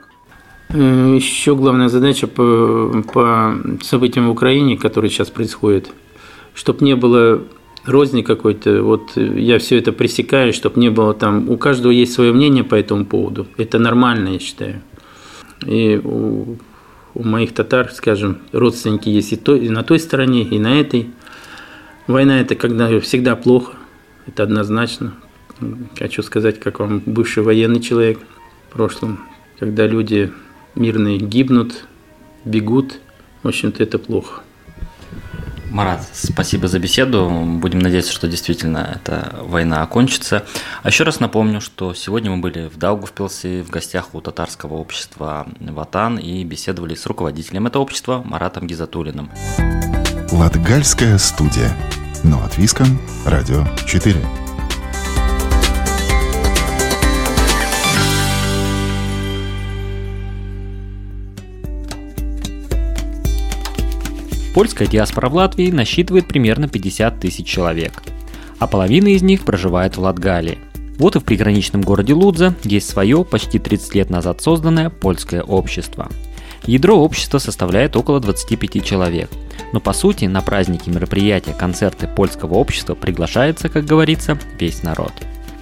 Э, 0.70 1.16
Еще 1.16 1.56
главная 1.56 1.90
задача 1.90 2.28
по, 2.28 3.04
по 3.14 3.56
событиям 3.82 4.28
в 4.28 4.32
Украине, 4.32 4.78
которые 4.78 5.12
сейчас 5.12 5.30
происходят, 5.30 5.92
чтобы 6.54 6.86
не 6.86 6.96
было 6.96 7.44
розни 7.86 8.22
какой-то, 8.22 8.84
вот 8.84 9.16
я 9.16 9.60
все 9.60 9.78
это 9.78 9.92
пресекаю, 9.92 10.54
чтобы 10.54 10.80
не 10.80 10.90
было 10.90 11.14
там, 11.14 11.50
у 11.50 11.58
каждого 11.58 11.92
есть 11.92 12.14
свое 12.14 12.34
мнение 12.34 12.64
по 12.64 12.76
этому 12.76 13.06
поводу, 13.06 13.48
это 13.58 13.80
нормально, 13.80 14.30
я 14.30 14.40
считаю. 14.40 14.82
И 15.66 16.00
у, 16.04 16.58
у 17.14 17.24
моих 17.24 17.54
татар, 17.54 17.92
скажем, 17.92 18.40
родственники 18.52 19.10
есть 19.10 19.34
и, 19.34 19.36
то, 19.36 19.56
и 19.56 19.70
на 19.70 19.84
той 19.84 20.00
стороне, 20.00 20.44
и 20.44 20.60
на 20.60 20.80
этой. 20.80 21.10
Война– 22.08 22.40
это 22.42 22.56
когда 22.56 23.00
всегда 23.00 23.36
плохо, 23.36 23.74
это 24.28 24.44
однозначно. 24.44 25.14
Хочу 25.98 26.22
сказать, 26.22 26.60
как 26.60 26.80
вам 26.80 27.02
бывший 27.06 27.44
военный 27.44 27.80
человек 27.80 28.20
в 28.70 28.74
прошлом, 28.74 29.20
когда 29.58 29.88
люди 29.88 30.32
мирные 30.76 31.18
гибнут, 31.18 31.86
бегут. 32.44 33.00
В 33.42 33.48
общем-то, 33.48 33.82
это 33.82 33.98
плохо. 33.98 34.42
Марат, 35.76 36.08
спасибо 36.14 36.70
за 36.70 36.80
беседу. 36.80 37.30
Будем 37.60 37.80
надеяться, 37.80 38.14
что 38.14 38.30
действительно 38.30 38.96
эта 38.96 39.36
война 39.42 39.82
окончится. 39.82 40.46
А 40.84 40.88
еще 40.88 41.04
раз 41.04 41.20
напомню, 41.20 41.60
что 41.60 41.94
сегодня 41.94 42.32
мы 42.32 42.38
были 42.38 42.68
в 42.68 42.78
Даугавпилсе 42.78 43.62
в 43.62 43.70
гостях 43.72 44.16
у 44.16 44.22
татарского 44.22 44.76
общества 44.76 45.46
«Ватан» 45.60 46.16
и 46.16 46.46
беседовали 46.46 46.96
с 46.96 47.06
руководителем 47.06 47.68
этого 47.68 47.82
общества 47.82 48.22
Маратом 48.24 48.68
Гизатулиным. 48.68 49.30
Латгальская 50.32 51.18
студия. 51.18 51.76
Но 52.24 52.42
от 52.42 52.58
Виском. 52.58 52.98
Радио 53.26 53.68
4. 53.86 54.45
Польская 64.56 64.88
диаспора 64.88 65.28
в 65.28 65.36
Латвии 65.36 65.70
насчитывает 65.70 66.30
примерно 66.30 66.70
50 66.70 67.20
тысяч 67.20 67.46
человек, 67.46 68.02
а 68.58 68.68
половина 68.68 69.10
из 69.10 69.22
них 69.22 69.44
проживает 69.44 69.98
в 69.98 70.00
Латгалии. 70.00 70.60
Вот 70.98 71.18
и 71.18 71.20
в 71.20 71.26
приграничном 71.26 71.82
городе 71.82 72.14
Лудза 72.14 72.56
есть 72.64 72.88
свое, 72.88 73.26
почти 73.26 73.60
30 73.60 73.96
лет 73.96 74.10
назад 74.10 74.42
созданное 74.42 74.90
польское 74.90 75.44
общество. 75.44 76.08
Ядро 76.66 76.96
общества 76.96 77.40
составляет 77.40 77.98
около 77.98 78.22
25 78.22 78.82
человек, 78.82 79.30
но 79.74 79.82
по 79.82 79.92
сути 79.92 80.24
на 80.24 80.40
праздники, 80.40 80.90
мероприятия, 80.90 81.52
концерты 81.52 82.08
польского 82.08 82.54
общества 82.54 82.96
приглашается, 82.96 83.68
как 83.68 83.84
говорится, 83.84 84.40
весь 84.58 84.84
народ. 84.84 85.12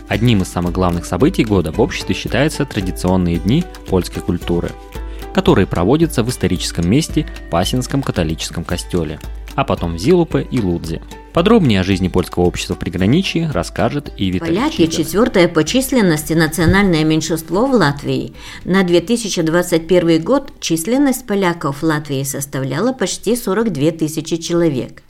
Одним 0.08 0.44
из 0.44 0.50
самых 0.50 0.72
главных 0.72 1.06
событий 1.06 1.44
года 1.44 1.72
в 1.72 1.82
обществе 1.82 2.14
считаются 2.14 2.64
традиционные 2.64 3.38
дни 3.38 3.64
польской 3.88 4.22
культуры– 4.22 4.70
которые 5.34 5.68
проводятся 5.68 6.24
в 6.24 6.30
историческом 6.30 6.90
месте 6.90 7.28
Пасинском 7.50 8.02
католическом 8.04 8.64
костеле, 8.64 9.20
а 9.56 9.64
потом 9.64 9.96
в 9.96 10.00
Зилупе 10.00 10.48
и 10.50 10.62
Лудзе. 10.62 11.02
Подробнее 11.34 11.82
о 11.82 11.84
жизни 11.84 12.10
польского 12.10 12.44
общества 12.44 12.76
в 12.76 12.80
приграничье 12.80 13.50
расскажет 13.52 14.12
и 14.18 14.30
Виталий 14.30 14.56
Поляки– 14.56 14.86
четвертое 14.88 15.48
по 15.48 15.64
численности 15.64 16.34
национальное 16.34 17.04
меньшинство 17.04 17.66
в 17.66 17.72
Латвии. 17.72 18.34
На 18.66 18.84
2021 18.84 20.24
год 20.24 20.54
численность 20.60 21.26
поляков 21.26 21.82
в 21.82 21.84
Латвии 21.84 22.22
составляла 22.22 22.94
почти 22.94 23.36
42 23.36 23.92
тысячи 23.92 24.38
человек. 24.38 25.02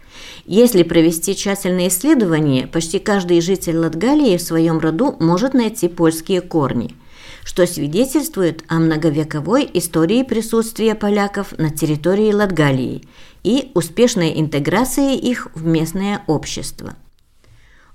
Если 0.46 0.84
провести 0.84 1.36
тщательное 1.36 1.90
исследование, 1.90 2.68
почти 2.68 3.00
каждый 3.00 3.42
житель 3.42 3.78
Латгалии 3.78 4.38
в 4.38 4.42
своем 4.42 4.80
роду 4.80 5.18
может 5.20 5.54
найти 5.54 5.90
польские 5.90 6.40
корни– 6.40 6.96
что 7.44 7.68
свидетельствует 7.68 8.64
о 8.68 8.76
многовековой 8.76 9.70
истории 9.74 10.24
присутствия 10.24 10.96
поляков 10.96 11.58
на 11.58 11.70
территории 11.70 12.34
Латгалии 12.34 13.04
и 13.44 13.72
успешной 13.74 14.40
интеграции 14.40 15.18
их 15.18 15.50
в 15.54 15.66
местное 15.66 16.24
общество. 16.28 16.96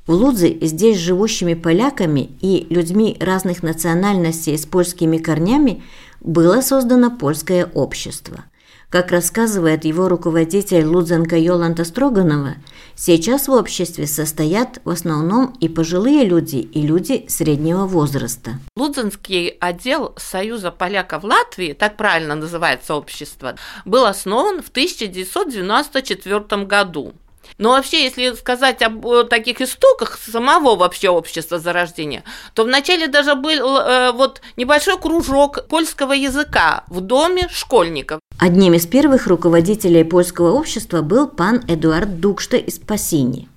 В 0.06 0.12
Лудзе 0.12 0.56
здесь 0.62 0.98
живущими 0.98 1.54
поляками 1.54 2.30
и 2.40 2.66
людьми 2.70 3.16
разных 3.20 3.62
национальностей 3.62 4.56
с 4.56 4.64
польскими 4.64 5.18
корнями 5.18 5.82
было 6.20 6.60
создано 6.60 7.10
польское 7.10 7.66
общество– 7.74 8.44
как 8.90 9.10
рассказывает 9.12 9.84
его 9.84 10.08
руководитель 10.08 10.84
Лудзенко 10.84 11.36
Йоланта 11.36 11.84
Строганова, 11.84 12.54
сейчас 12.94 13.48
в 13.48 13.52
обществе 13.52 14.06
состоят 14.06 14.80
в 14.84 14.90
основном 14.90 15.54
и 15.60 15.68
пожилые 15.68 16.24
люди, 16.24 16.56
и 16.56 16.86
люди 16.86 17.26
среднего 17.28 17.84
возраста. 17.86 18.52
Лудзенский 18.76 19.48
отдел 19.60 20.14
Союза 20.16 20.70
поляков 20.70 21.24
Латвии, 21.24 21.74
так 21.74 21.96
правильно 21.96 22.34
называется 22.34 22.94
общество, 22.94 23.56
был 23.84 24.06
основан 24.06 24.62
в 24.62 24.68
1994 24.70 26.64
году. 26.64 27.12
Но 27.56 27.70
вообще, 27.70 28.04
если 28.04 28.34
сказать 28.34 28.82
об 28.82 29.04
таких 29.28 29.60
истоках 29.60 30.18
самого 30.18 30.76
вообще 30.76 31.08
общества 31.08 31.58
зарождения, 31.58 32.22
то 32.54 32.64
вначале 32.64 33.08
даже 33.08 33.34
был 33.34 33.78
э, 33.78 34.12
вот 34.12 34.40
небольшой 34.56 34.98
кружок 34.98 35.66
польского 35.66 36.12
языка 36.12 36.84
в 36.88 37.00
доме 37.00 37.48
школьников. 37.50 38.20
Одним 38.38 38.74
из 38.74 38.86
первых 38.86 39.26
руководителей 39.26 40.04
польского 40.04 40.52
общества 40.52 41.02
был 41.02 41.26
пан 41.26 41.60
Эдуард 41.66 42.20
Дукшта 42.20 42.56
из 42.56 42.78
Пасини. 42.78 43.48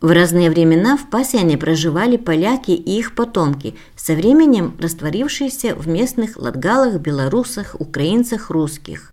В 0.00 0.10
разные 0.10 0.50
времена 0.50 0.96
в 0.96 1.08
Пасиане 1.08 1.56
проживали 1.56 2.16
поляки 2.16 2.72
и 2.72 2.98
их 2.98 3.14
потомки, 3.14 3.76
со 3.94 4.14
временем 4.14 4.76
растворившиеся 4.80 5.76
в 5.76 5.86
местных 5.86 6.36
латгалах, 6.36 7.00
белорусах, 7.00 7.76
украинцах, 7.78 8.50
русских. 8.50 9.12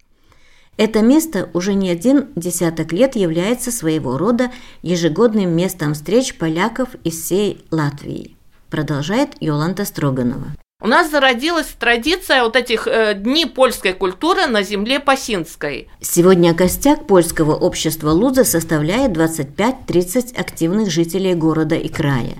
Это 0.78 1.04
место 1.04 1.48
уже 1.54 1.76
не 1.76 1.92
один 1.92 2.30
десяток 2.36 2.92
лет 2.92 3.16
является 3.16 3.72
своего 3.72 4.18
рода 4.18 4.52
ежегодным 4.82 5.56
местом 5.56 5.94
встреч 5.94 6.36
поляков 6.40 6.90
из 7.04 7.22
всей 7.22 7.64
Латвии, 7.70 8.36
продолжает 8.72 9.36
Йоланта 9.40 9.86
Строганова. 9.86 10.56
У 10.84 10.88
нас 10.88 11.10
зародилась 11.10 11.68
традиция 11.80 12.44
вот 12.44 12.58
этих 12.58 12.88
э, 12.88 13.14
дней 13.16 13.46
польской 13.46 13.94
культуры 13.94 14.48
на 14.48 14.64
земле 14.64 15.00
Пасинской. 15.00 15.88
Сегодня 16.02 16.54
костяк 16.54 17.08
польского 17.08 17.56
общества 17.56 18.12
Луза 18.12 18.44
составляет 18.44 19.12
25-30 19.12 20.38
активных 20.38 20.92
жителей 20.92 21.36
города 21.36 21.76
и 21.76 21.88
края. 21.88 22.36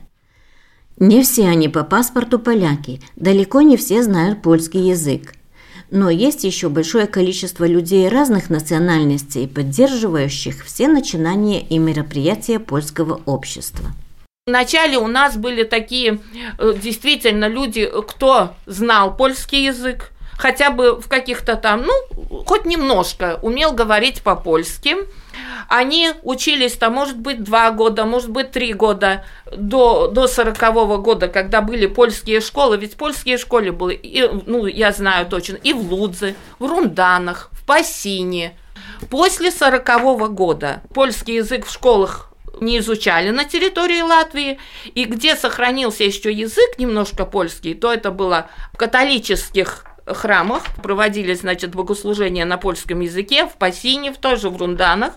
Не 0.98 1.24
все 1.24 1.48
они 1.48 1.70
по 1.70 1.86
паспорту 1.86 2.38
поляки, 2.38 3.02
далеко 3.16 3.62
не 3.62 3.78
все 3.78 4.04
знают 4.04 4.42
польский 4.42 4.90
язык. 4.90 5.36
Но 5.90 6.10
есть 6.10 6.44
еще 6.44 6.68
большое 6.68 7.08
количество 7.08 7.66
людей 7.66 8.10
разных 8.10 8.50
национальностей, 8.50 9.48
поддерживающих 9.48 10.66
все 10.66 10.90
начинания 10.90 11.62
и 11.62 11.78
мероприятия 11.78 12.60
польского 12.60 13.22
общества. 13.26 13.94
Вначале 14.46 14.98
у 14.98 15.08
нас 15.08 15.38
были 15.38 15.64
такие 15.64 16.20
э, 16.60 16.74
действительно 16.76 17.48
люди, 17.48 17.90
кто 18.10 18.56
знал 18.66 19.16
польский 19.16 19.64
язык, 19.64 20.12
хотя 20.38 20.70
бы 20.70 21.00
в 21.00 21.08
каких-то 21.08 21.56
там, 21.56 21.84
ну, 21.84 22.44
хоть 22.46 22.66
немножко 22.66 23.40
умел 23.42 23.72
говорить 23.72 24.22
по-польски. 24.22 24.98
Они 25.70 26.12
учились 26.24 26.74
там, 26.74 26.96
может 26.96 27.18
быть, 27.20 27.42
два 27.42 27.72
года, 27.72 28.04
может 28.04 28.32
быть, 28.32 28.52
три 28.52 28.74
года 28.74 29.24
до, 29.50 30.10
до 30.10 30.28
40 30.28 30.58
-го 30.58 30.98
года, 30.98 31.30
когда 31.30 31.62
были 31.62 31.86
польские 31.86 32.42
школы. 32.42 32.76
Ведь 32.76 32.98
польские 32.98 33.38
школы 33.38 33.72
были, 33.72 33.96
и, 33.96 34.30
ну, 34.46 34.66
я 34.66 34.92
знаю 34.92 35.26
точно, 35.26 35.56
и 35.56 35.72
в 35.72 35.94
Лудзе, 35.94 36.36
в 36.60 36.66
Рунданах, 36.66 37.50
в 37.54 37.66
Пассине. 37.66 38.58
После 39.10 39.52
40 39.52 39.88
-го 39.88 40.28
года 40.28 40.82
польский 40.94 41.36
язык 41.36 41.66
в 41.66 41.72
школах 41.72 42.33
не 42.60 42.80
изучали 42.80 43.30
на 43.30 43.46
территории 43.46 44.02
Латвии, 44.02 44.60
и 44.94 45.06
где 45.06 45.36
сохранился 45.36 46.04
еще 46.04 46.32
язык 46.32 46.78
немножко 46.78 47.26
польский, 47.26 47.74
то 47.74 47.92
это 47.92 48.12
было 48.12 48.50
в 48.74 48.78
католических 48.78 49.86
храмах, 50.06 50.64
проводились, 50.82 51.42
значит, 51.42 51.76
богослужения 51.76 52.46
на 52.46 52.58
польском 52.58 53.00
языке, 53.00 53.46
в 53.46 53.54
Пассине, 53.54 54.12
в 54.12 54.18
тоже 54.18 54.50
в 54.50 54.58
Рунданах, 54.58 55.14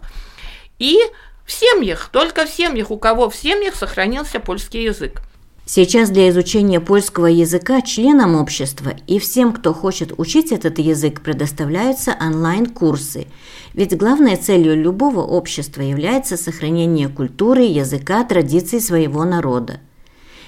и 0.79 0.99
в 1.45 1.53
семьях, 1.53 2.09
только 2.13 2.45
в 2.45 2.49
семьях, 2.49 2.91
у 2.91 2.99
кого 2.99 3.31
в 3.31 3.37
семьях 3.37 3.75
сохранился 3.75 4.41
польский 4.41 4.85
язык. 4.85 5.23
Сейчас 5.69 6.11
для 6.11 6.29
изучения 6.29 6.79
польского 6.81 7.27
языка 7.27 7.83
членам 7.83 8.37
общества 8.37 8.93
и 9.09 9.19
всем, 9.19 9.53
кто 9.53 9.75
хочет 9.75 10.13
учить 10.17 10.53
этот 10.53 10.79
язык, 10.79 11.23
предоставляются 11.23 12.17
онлайн-курсы. 12.21 13.27
Ведь 13.75 13.97
главной 13.97 14.37
целью 14.37 14.81
любого 14.81 15.23
общества 15.23 15.83
является 15.83 16.37
сохранение 16.37 17.09
культуры, 17.09 17.63
языка, 17.63 18.23
традиций 18.23 18.81
своего 18.81 19.25
народа. 19.25 19.81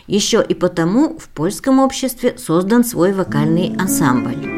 Еще 0.07 0.43
и 0.49 0.55
потому 0.55 1.19
в 1.19 1.29
польском 1.31 1.81
обществе 1.81 2.39
создан 2.39 2.85
свой 2.85 3.13
вокальный 3.13 3.75
ансамбль. 3.77 4.58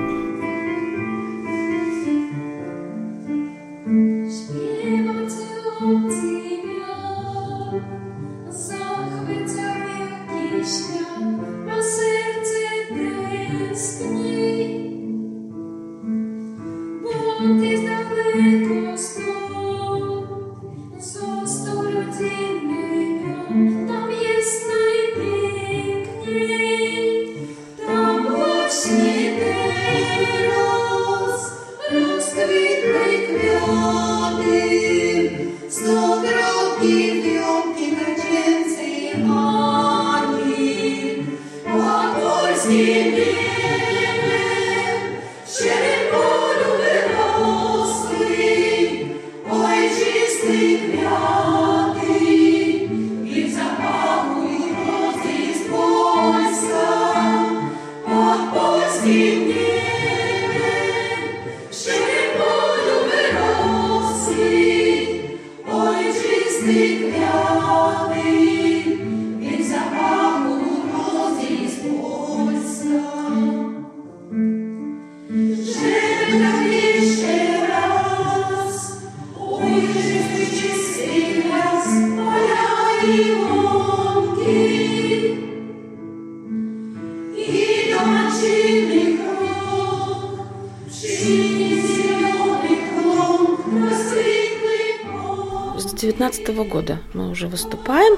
2019 96.31 96.71
года 96.71 96.99
мы 97.15 97.31
уже 97.31 97.49
выступаем. 97.49 98.17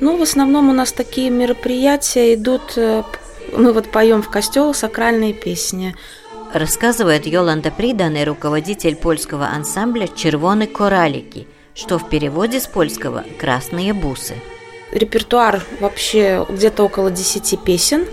Ну, 0.00 0.16
в 0.16 0.22
основном 0.22 0.70
у 0.70 0.72
нас 0.72 0.92
такие 0.92 1.30
мероприятия 1.30 2.34
идут, 2.34 2.76
э, 2.76 3.02
мы 3.56 3.72
вот 3.72 3.90
поем 3.90 4.22
в 4.22 4.30
костелах 4.30 4.76
сакральные 4.76 5.34
песни. 5.34 5.94
Рассказывает 6.52 7.26
Йоланда 7.26 7.70
Приданный, 7.70 8.24
руководитель 8.24 8.96
польского 8.96 9.46
ансамбля 9.46 10.08
«Червоны 10.08 10.66
коралики», 10.66 11.46
что 11.74 11.98
в 11.98 12.08
переводе 12.08 12.60
с 12.60 12.66
польского 12.66 13.24
«красные 13.38 13.92
бусы». 13.92 14.34
Репертуар 14.92 15.62
вообще 15.80 16.46
где-то 16.48 16.84
около 16.84 17.10
10 17.10 17.60
песен. 17.64 18.06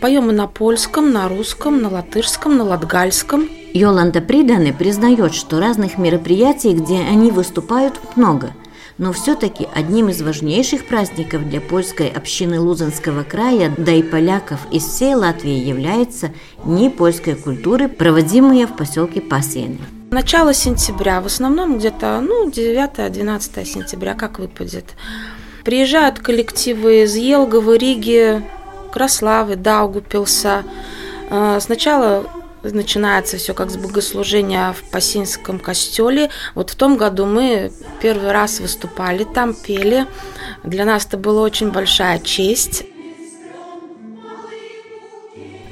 Поем 0.00 0.30
и 0.30 0.34
на 0.34 0.46
польском, 0.46 1.12
на 1.12 1.28
русском, 1.28 1.82
на 1.82 1.90
латышском, 1.90 2.56
на 2.56 2.64
латгальском– 2.64 3.48
Йоланда 3.74 4.20
Приданы 4.20 4.72
признает, 4.72 5.34
что 5.34 5.58
разных 5.58 5.98
мероприятий, 5.98 6.74
где 6.74 7.00
они 7.00 7.32
выступают, 7.32 8.00
много. 8.14 8.52
Но 8.96 9.12
все-таки 9.12 9.66
одним 9.74 10.08
из 10.08 10.22
важнейших 10.22 10.86
праздников 10.86 11.48
для 11.48 11.60
польской 11.60 12.08
общины 12.08 12.60
Лузанского 12.60 13.24
края, 13.24 13.72
да 13.76 13.92
и 13.92 14.02
поляков 14.02 14.60
из 14.70 14.84
всей 14.84 15.14
Латвии 15.14 15.58
является 15.58 16.30
Дни 16.64 16.88
польской 16.90 17.34
культуры, 17.34 17.88
проводимые 17.88 18.66
в 18.66 18.76
поселке 18.76 19.20
Пасены. 19.20 19.78
Начало 20.10 20.54
сентября, 20.54 21.20
в 21.20 21.26
основном 21.26 21.78
где-то 21.78 22.20
ну, 22.20 22.48
9-12 22.48 23.64
сентября, 23.64 24.14
как 24.14 24.38
выпадет. 24.38 24.94
Приезжают 25.64 26.20
коллективы 26.20 27.02
из 27.02 27.16
Елговы, 27.16 27.78
Риги, 27.78 28.42
Краславы, 28.92 29.56
Даугупилса. 29.56 30.62
Э, 31.30 31.58
сначала 31.60 32.26
начинается 32.72 33.36
все 33.36 33.54
как 33.54 33.70
с 33.70 33.76
богослужения 33.76 34.72
в 34.72 34.82
Пасинском 34.90 35.58
костеле. 35.58 36.30
Вот 36.54 36.70
в 36.70 36.74
том 36.74 36.96
году 36.96 37.26
мы 37.26 37.72
первый 38.00 38.32
раз 38.32 38.60
выступали 38.60 39.24
там, 39.24 39.54
пели. 39.54 40.06
Для 40.62 40.84
нас 40.84 41.06
это 41.06 41.18
была 41.18 41.42
очень 41.42 41.70
большая 41.70 42.18
честь. 42.18 42.84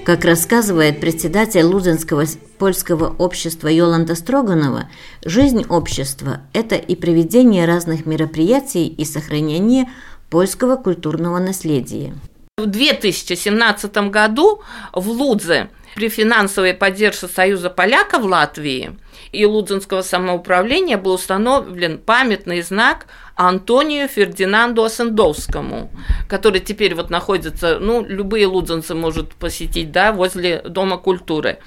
Как 0.05 0.24
рассказывает 0.24 1.00
председатель 1.00 1.62
Лузенского 1.62 2.24
польского 2.59 3.14
общества 3.18 3.68
Йоланда 3.68 4.16
Строганова, 4.16 4.88
жизнь 5.24 5.64
общества– 5.68 6.40
это 6.52 6.74
и 6.74 6.96
проведение 6.96 7.66
разных 7.66 8.05
мероприятий 8.05 8.88
и 8.88 9.05
сохранение 9.05 9.88
польского 10.28 10.74
культурного 10.74 11.38
наследия. 11.38 12.14
В 12.59 12.66
2017 12.66 13.96
году 14.11 14.61
в 14.92 15.09
Лудзе 15.09 15.70
при 15.94 16.09
финансовой 16.09 16.74
поддержке 16.74 17.28
Союза 17.28 17.70
поляков 17.70 18.24
Латвии 18.24 18.96
и 19.33 19.44
Лудзинского 19.44 20.02
самоуправления 20.02 20.98
был 20.98 21.14
установлен 21.14 21.98
памятный 21.98 22.62
знак 22.62 23.07
Антонию 23.35 24.09
Фердинанду 24.09 24.85
Осендовскому, 24.85 25.90
который 26.28 26.61
теперь 26.61 26.94
вот 26.94 27.11
находится, 27.11 27.78
ну, 27.78 28.05
любые 28.05 28.46
лудзинцы 28.46 28.94
могут 28.94 29.35
посетить, 29.35 29.90
да, 29.90 30.12
возле 30.12 30.61
Дома 30.61 30.98
культуры. 30.98 31.59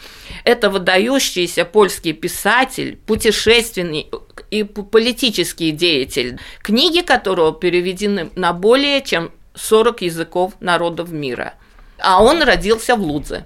Это 0.44 0.70
выдающийся 0.70 1.66
польский 1.66 2.14
писатель, 2.14 2.98
путешественник 3.08 4.08
и 4.52 4.64
политический 4.64 5.72
деятель, 5.72 6.40
книги 6.62 7.02
которого 7.02 7.52
переведены 7.52 8.30
на 8.36 8.54
более 8.54 9.02
чем 9.02 9.32
40 9.56 10.02
языков 10.04 10.54
народов 10.60 11.12
мира– 11.12 11.56
а 11.98 12.24
он 12.24 12.42
родился 12.44 12.96
в 12.96 13.02
Лудзе. 13.02 13.46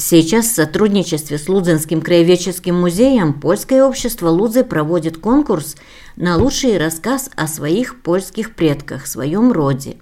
Сейчас 0.00 0.46
в 0.46 0.54
сотрудничестве 0.54 1.36
с 1.36 1.46
Лудзенским 1.46 2.00
краеведческим 2.00 2.74
музеем 2.74 3.34
Польское 3.34 3.84
общество 3.84 4.28
Лудзы 4.30 4.64
проводит 4.64 5.18
конкурс 5.18 5.76
на 6.16 6.38
лучший 6.38 6.78
рассказ 6.78 7.28
о 7.36 7.46
своих 7.46 8.00
польских 8.00 8.54
предках, 8.54 9.06
своем 9.06 9.52
роде. 9.52 9.98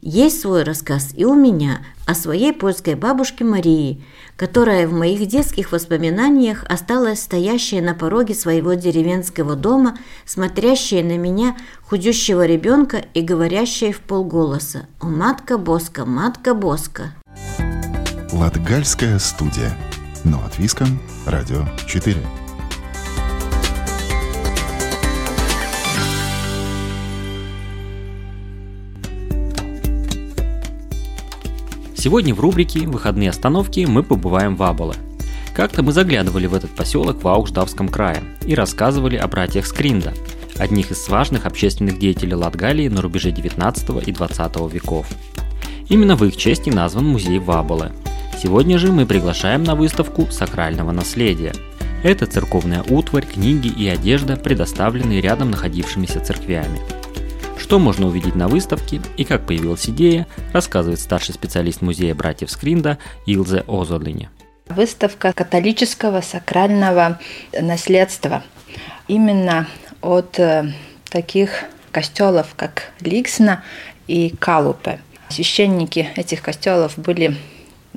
Есть 0.00 0.40
свой 0.40 0.62
рассказ 0.62 1.10
и 1.16 1.24
у 1.24 1.34
меня 1.34 1.80
о 2.06 2.14
своей 2.14 2.52
польской 2.52 2.94
бабушке 2.94 3.42
Марии, 3.42 4.04
которая 4.36 4.86
в 4.86 4.92
моих 4.92 5.26
детских 5.26 5.72
воспоминаниях 5.72 6.64
осталась 6.68 7.20
стоящая 7.20 7.82
на 7.82 7.94
пороге 7.94 8.34
своего 8.34 8.74
деревенского 8.74 9.56
дома, 9.56 9.98
смотрящая 10.24 11.02
на 11.02 11.18
меня, 11.18 11.56
худющего 11.82 12.46
ребенка 12.46 13.04
и 13.14 13.20
говорящая 13.20 13.92
в 13.92 13.98
полголоса 13.98 14.86
«О, 15.00 15.06
матка 15.06 15.58
Боска, 15.58 16.04
матка 16.04 16.54
Боска!» 16.54 17.14
Латгальская 18.34 19.20
студия. 19.20 19.78
Но 20.24 20.42
от 20.44 20.58
Виском. 20.58 20.98
Радио 21.24 21.64
4. 21.86 22.16
Сегодня 31.94 32.34
в 32.34 32.40
рубрике 32.40 32.80
«Выходные 32.88 33.30
остановки» 33.30 33.86
мы 33.88 34.02
побываем 34.02 34.56
в 34.56 34.64
Аболе. 34.64 34.94
Как-то 35.54 35.84
мы 35.84 35.92
заглядывали 35.92 36.48
в 36.48 36.54
этот 36.54 36.72
поселок 36.72 37.22
в 37.22 37.28
Аукждавском 37.28 37.88
крае 37.88 38.20
и 38.44 38.56
рассказывали 38.56 39.14
о 39.14 39.28
братьях 39.28 39.64
Скринда, 39.64 40.12
одних 40.58 40.90
из 40.90 41.08
важных 41.08 41.46
общественных 41.46 42.00
деятелей 42.00 42.34
Латгалии 42.34 42.88
на 42.88 43.00
рубеже 43.00 43.30
19 43.30 44.08
и 44.08 44.10
20 44.10 44.72
веков. 44.72 45.06
Именно 45.88 46.16
в 46.16 46.24
их 46.24 46.36
честь 46.36 46.66
и 46.66 46.72
назван 46.72 47.06
музей 47.06 47.38
Ваболе. 47.38 47.92
Сегодня 48.44 48.76
же 48.76 48.92
мы 48.92 49.06
приглашаем 49.06 49.64
на 49.64 49.74
выставку 49.74 50.26
сакрального 50.30 50.92
наследия. 50.92 51.54
Это 52.02 52.26
церковная 52.26 52.82
утварь, 52.82 53.24
книги 53.24 53.68
и 53.68 53.88
одежда, 53.88 54.36
предоставленные 54.36 55.22
рядом 55.22 55.50
находившимися 55.50 56.20
церквями. 56.20 56.78
Что 57.56 57.78
можно 57.78 58.06
увидеть 58.06 58.34
на 58.34 58.46
выставке 58.46 59.00
и 59.16 59.24
как 59.24 59.46
появилась 59.46 59.88
идея, 59.88 60.26
рассказывает 60.52 61.00
старший 61.00 61.32
специалист 61.32 61.80
музея 61.80 62.14
братьев 62.14 62.50
Скринда 62.50 62.98
Илзе 63.24 63.64
Озолине. 63.66 64.28
Выставка 64.68 65.32
католического 65.32 66.20
сакрального 66.20 67.18
наследства. 67.58 68.42
Именно 69.08 69.68
от 70.02 70.38
э, 70.38 70.70
таких 71.08 71.64
костелов, 71.90 72.48
как 72.56 72.92
Ликсна 73.00 73.64
и 74.06 74.34
Калупе. 74.38 75.00
Священники 75.30 76.10
этих 76.14 76.42
костелов 76.42 76.98
были 76.98 77.38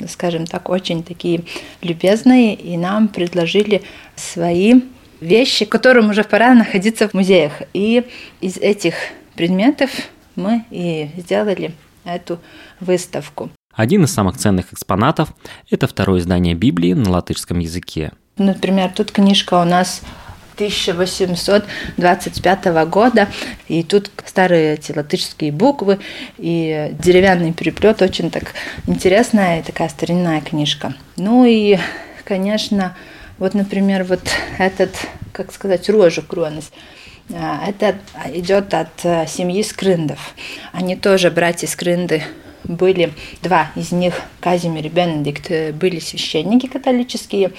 скажем 0.07 0.45
так, 0.45 0.69
очень 0.69 1.03
такие 1.03 1.43
любезные, 1.81 2.53
и 2.55 2.77
нам 2.77 3.07
предложили 3.07 3.83
свои 4.15 4.81
вещи, 5.19 5.65
которым 5.65 6.10
уже 6.10 6.23
пора 6.23 6.53
находиться 6.53 7.07
в 7.10 7.13
музеях. 7.13 7.62
И 7.73 8.03
из 8.41 8.57
этих 8.57 8.95
предметов 9.36 9.89
мы 10.36 10.65
и 10.69 11.10
сделали 11.17 11.73
эту 12.05 12.39
выставку. 12.79 13.49
Один 13.73 14.03
из 14.03 14.13
самых 14.13 14.38
ценных 14.38 14.73
экспонатов– 14.73 15.29
это 15.69 15.88
второе 15.88 16.19
издание 16.19 16.55
Библии 16.55 16.93
на 16.93 17.12
латышском 17.12 17.60
языке. 17.60 18.12
Например, 18.38 18.91
тут 18.95 19.12
книжка 19.12 19.62
у 19.62 19.65
нас 19.65 20.01
1825 20.58 22.65
года. 22.89 23.28
И 23.67 23.84
тут 23.84 24.10
старые 24.26 24.74
эти 24.74 24.91
латышские 24.91 25.52
буквы 25.52 26.00
и 26.38 26.96
деревянный 27.00 27.54
переплет. 27.54 28.02
Очень 28.02 28.32
так 28.32 28.56
интересная 28.88 29.60
и 29.60 29.63
такая 29.63 29.89
старинная 29.89 30.41
книжка. 30.41 30.96
Ну 31.15 31.46
и, 31.46 31.78
конечно, 32.24 32.98
вот, 33.38 33.54
например, 33.54 34.04
вот 34.04 34.22
этот, 34.58 34.96
как 35.32 35.54
сказать, 35.54 35.88
рожу 35.89 36.24
кронос. 36.24 36.72
Это 37.30 38.00
идет 38.34 38.74
от 38.74 39.30
семьи 39.30 39.62
Скрындов. 39.62 40.34
Они 40.72 40.96
тоже 40.96 41.30
братья 41.30 41.67
Скрынды 41.67 42.24
были 42.67 43.13
два 43.41 43.71
из 43.75 43.91
них, 43.91 44.21
Казимир 44.39 44.86
и 44.86 44.89
Бенедикт, 44.89 45.49
э, 45.49 45.71
были 45.71 45.99
священники 45.99 46.67
католические, 46.67 47.53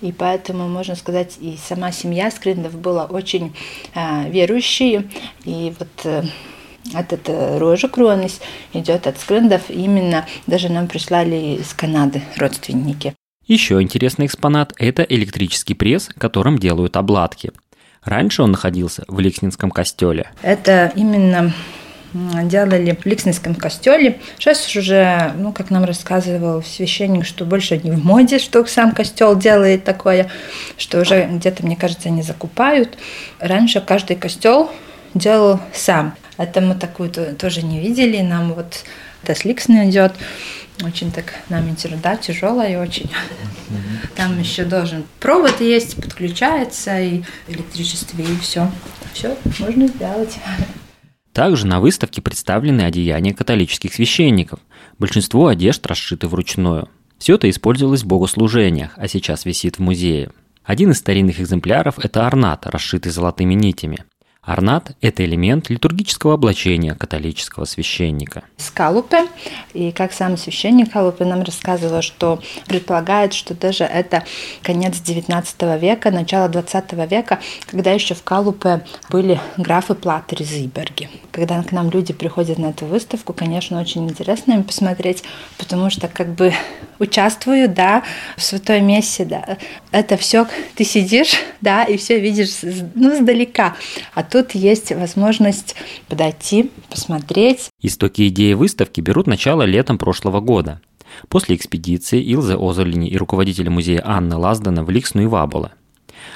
и 0.00 0.12
поэтому, 0.12 0.68
можно 0.68 0.94
сказать, 0.94 1.36
и 1.40 1.58
сама 1.62 1.92
семья 1.92 2.30
Скриндов 2.30 2.74
была 2.74 3.04
очень 3.06 3.54
э, 3.94 4.30
верующие, 4.30 5.08
и 5.44 5.72
вот 5.78 5.88
э, 6.04 6.22
этот 6.94 7.28
рожа 7.58 7.88
Кронис 7.88 8.40
идет 8.72 9.06
от 9.06 9.18
Скриндов, 9.18 9.62
именно 9.68 10.26
даже 10.46 10.68
нам 10.68 10.88
прислали 10.88 11.60
из 11.60 11.72
Канады 11.74 12.22
родственники. 12.36 13.14
Еще 13.46 13.82
интересный 13.82 14.26
экспонат– 14.26 14.72
это 14.78 15.02
электрический 15.02 15.74
пресс, 15.74 16.08
которым 16.16 16.58
делают 16.58 16.96
обладки. 16.96 17.52
Раньше 18.04 18.42
он 18.42 18.52
находился 18.52 19.04
в 19.08 19.20
Ликснинском 19.20 19.70
костеле. 19.70 20.30
Это 20.42 20.92
именно 20.96 21.52
делали 22.12 22.98
в 23.00 23.06
Ликснинском 23.06 23.54
костеле. 23.54 24.20
Сейчас 24.38 24.74
уже, 24.76 25.32
ну, 25.36 25.52
как 25.52 25.70
нам 25.70 25.84
рассказывал 25.84 26.62
священник, 26.62 27.24
что 27.24 27.44
больше 27.44 27.78
не 27.78 27.90
в 27.90 28.04
моде, 28.04 28.38
что 28.38 28.64
сам 28.66 28.92
костел 28.92 29.36
делает 29.36 29.84
такое, 29.84 30.30
что 30.76 31.00
уже 31.00 31.24
где-то, 31.24 31.64
мне 31.64 31.76
кажется, 31.76 32.08
они 32.08 32.22
закупают. 32.22 32.98
Раньше 33.38 33.80
каждый 33.80 34.16
костел 34.16 34.70
делал 35.14 35.60
сам. 35.72 36.14
Это 36.36 36.60
мы 36.60 36.74
такую 36.74 37.10
-то 37.10 37.34
тоже 37.34 37.62
не 37.62 37.80
видели. 37.80 38.20
Нам 38.20 38.54
вот 38.54 38.84
Ликсна 39.44 39.88
идет. 39.88 40.12
Очень 40.82 41.12
так 41.12 41.34
нам 41.48 41.76
да, 42.02 42.16
тяжелая 42.16 42.80
очень. 42.82 43.10
Там 44.16 44.38
еще 44.40 44.64
должен 44.64 45.04
провод 45.20 45.60
есть, 45.60 45.96
подключается 45.96 46.98
и 47.00 47.22
электричество, 47.48 48.20
и 48.20 48.36
все. 48.40 48.70
Все 49.14 49.36
можно 49.58 49.86
сделать. 49.86 50.38
Также 51.32 51.66
на 51.66 51.80
выставке 51.80 52.20
представлены 52.20 52.82
одеяния 52.82 53.32
католических 53.32 53.94
священников. 53.94 54.60
Большинство 54.98 55.46
одежд 55.46 55.86
расшиты 55.86 56.28
вручную. 56.28 56.88
Все 57.18 57.36
это 57.36 57.48
использовалось 57.48 58.02
в 58.02 58.06
богослужениях, 58.06 58.92
а 58.96 59.08
сейчас 59.08 59.44
висит 59.44 59.76
в 59.76 59.80
музее. 59.80 60.30
Один 60.64 60.90
из 60.90 60.98
старинных 60.98 61.40
экземпляров– 61.40 61.98
это 62.02 62.26
орнат, 62.26 62.66
расшитый 62.66 63.10
золотыми 63.10 63.54
нитями. 63.54 64.04
Орнат– 64.44 64.96
это 65.00 65.24
элемент 65.24 65.70
литургического 65.70 66.34
облачения 66.34 66.96
католического 66.96 67.64
священника. 67.64 68.42
Скалупе, 68.56 69.28
и 69.72 69.92
как 69.92 70.12
сам 70.12 70.36
священник 70.36 70.90
Калупе 70.90 71.24
нам 71.24 71.44
рассказывал, 71.44 72.02
что 72.02 72.42
предполагает, 72.66 73.34
что 73.34 73.54
даже 73.54 73.84
это 73.84 74.24
конец 74.64 75.00
XIX 75.00 75.78
века, 75.78 76.10
начало 76.10 76.48
XX 76.48 77.08
века, 77.08 77.38
когда 77.70 77.92
еще 77.92 78.16
в 78.16 78.24
Калупе 78.24 78.84
были 79.10 79.40
графы 79.58 79.94
Платтер 79.94 80.42
и 80.42 80.44
Зиберги. 80.44 81.08
Когда 81.30 81.62
к 81.62 81.70
нам 81.70 81.90
люди 81.90 82.12
приходят 82.12 82.58
на 82.58 82.70
эту 82.70 82.84
выставку, 82.86 83.32
конечно, 83.32 83.80
очень 83.80 84.10
интересно 84.10 84.54
им 84.54 84.64
посмотреть, 84.64 85.22
потому 85.56 85.88
что 85.88 86.08
как 86.08 86.34
бы 86.34 86.52
участвую, 87.02 87.68
да, 87.68 88.02
в 88.36 88.42
святой 88.42 88.80
мессе, 88.80 89.24
да, 89.24 89.58
это 89.90 90.16
все 90.16 90.46
ты 90.74 90.84
сидишь, 90.84 91.34
да, 91.60 91.84
и 91.84 91.96
все 91.96 92.18
видишь, 92.20 92.60
ну, 92.94 93.14
издалека. 93.14 93.76
А 94.14 94.22
тут 94.22 94.52
есть 94.52 94.92
возможность 94.92 95.74
подойти, 96.08 96.70
посмотреть. 96.88 97.68
Истоки 97.80 98.28
идеи 98.28 98.54
выставки 98.54 99.00
берут 99.00 99.26
начало 99.26 99.62
летом 99.62 99.98
прошлого 99.98 100.40
года. 100.40 100.80
После 101.28 101.56
экспедиции 101.56 102.22
Илзы 102.22 102.56
Озолини 102.56 103.08
и 103.08 103.16
руководителя 103.16 103.70
музея 103.70 104.02
Анны 104.04 104.36
Лаздана 104.36 104.82
в 104.82 104.90
Ликсну 104.90 105.22
и 105.22 105.26
Вабола. 105.26 105.72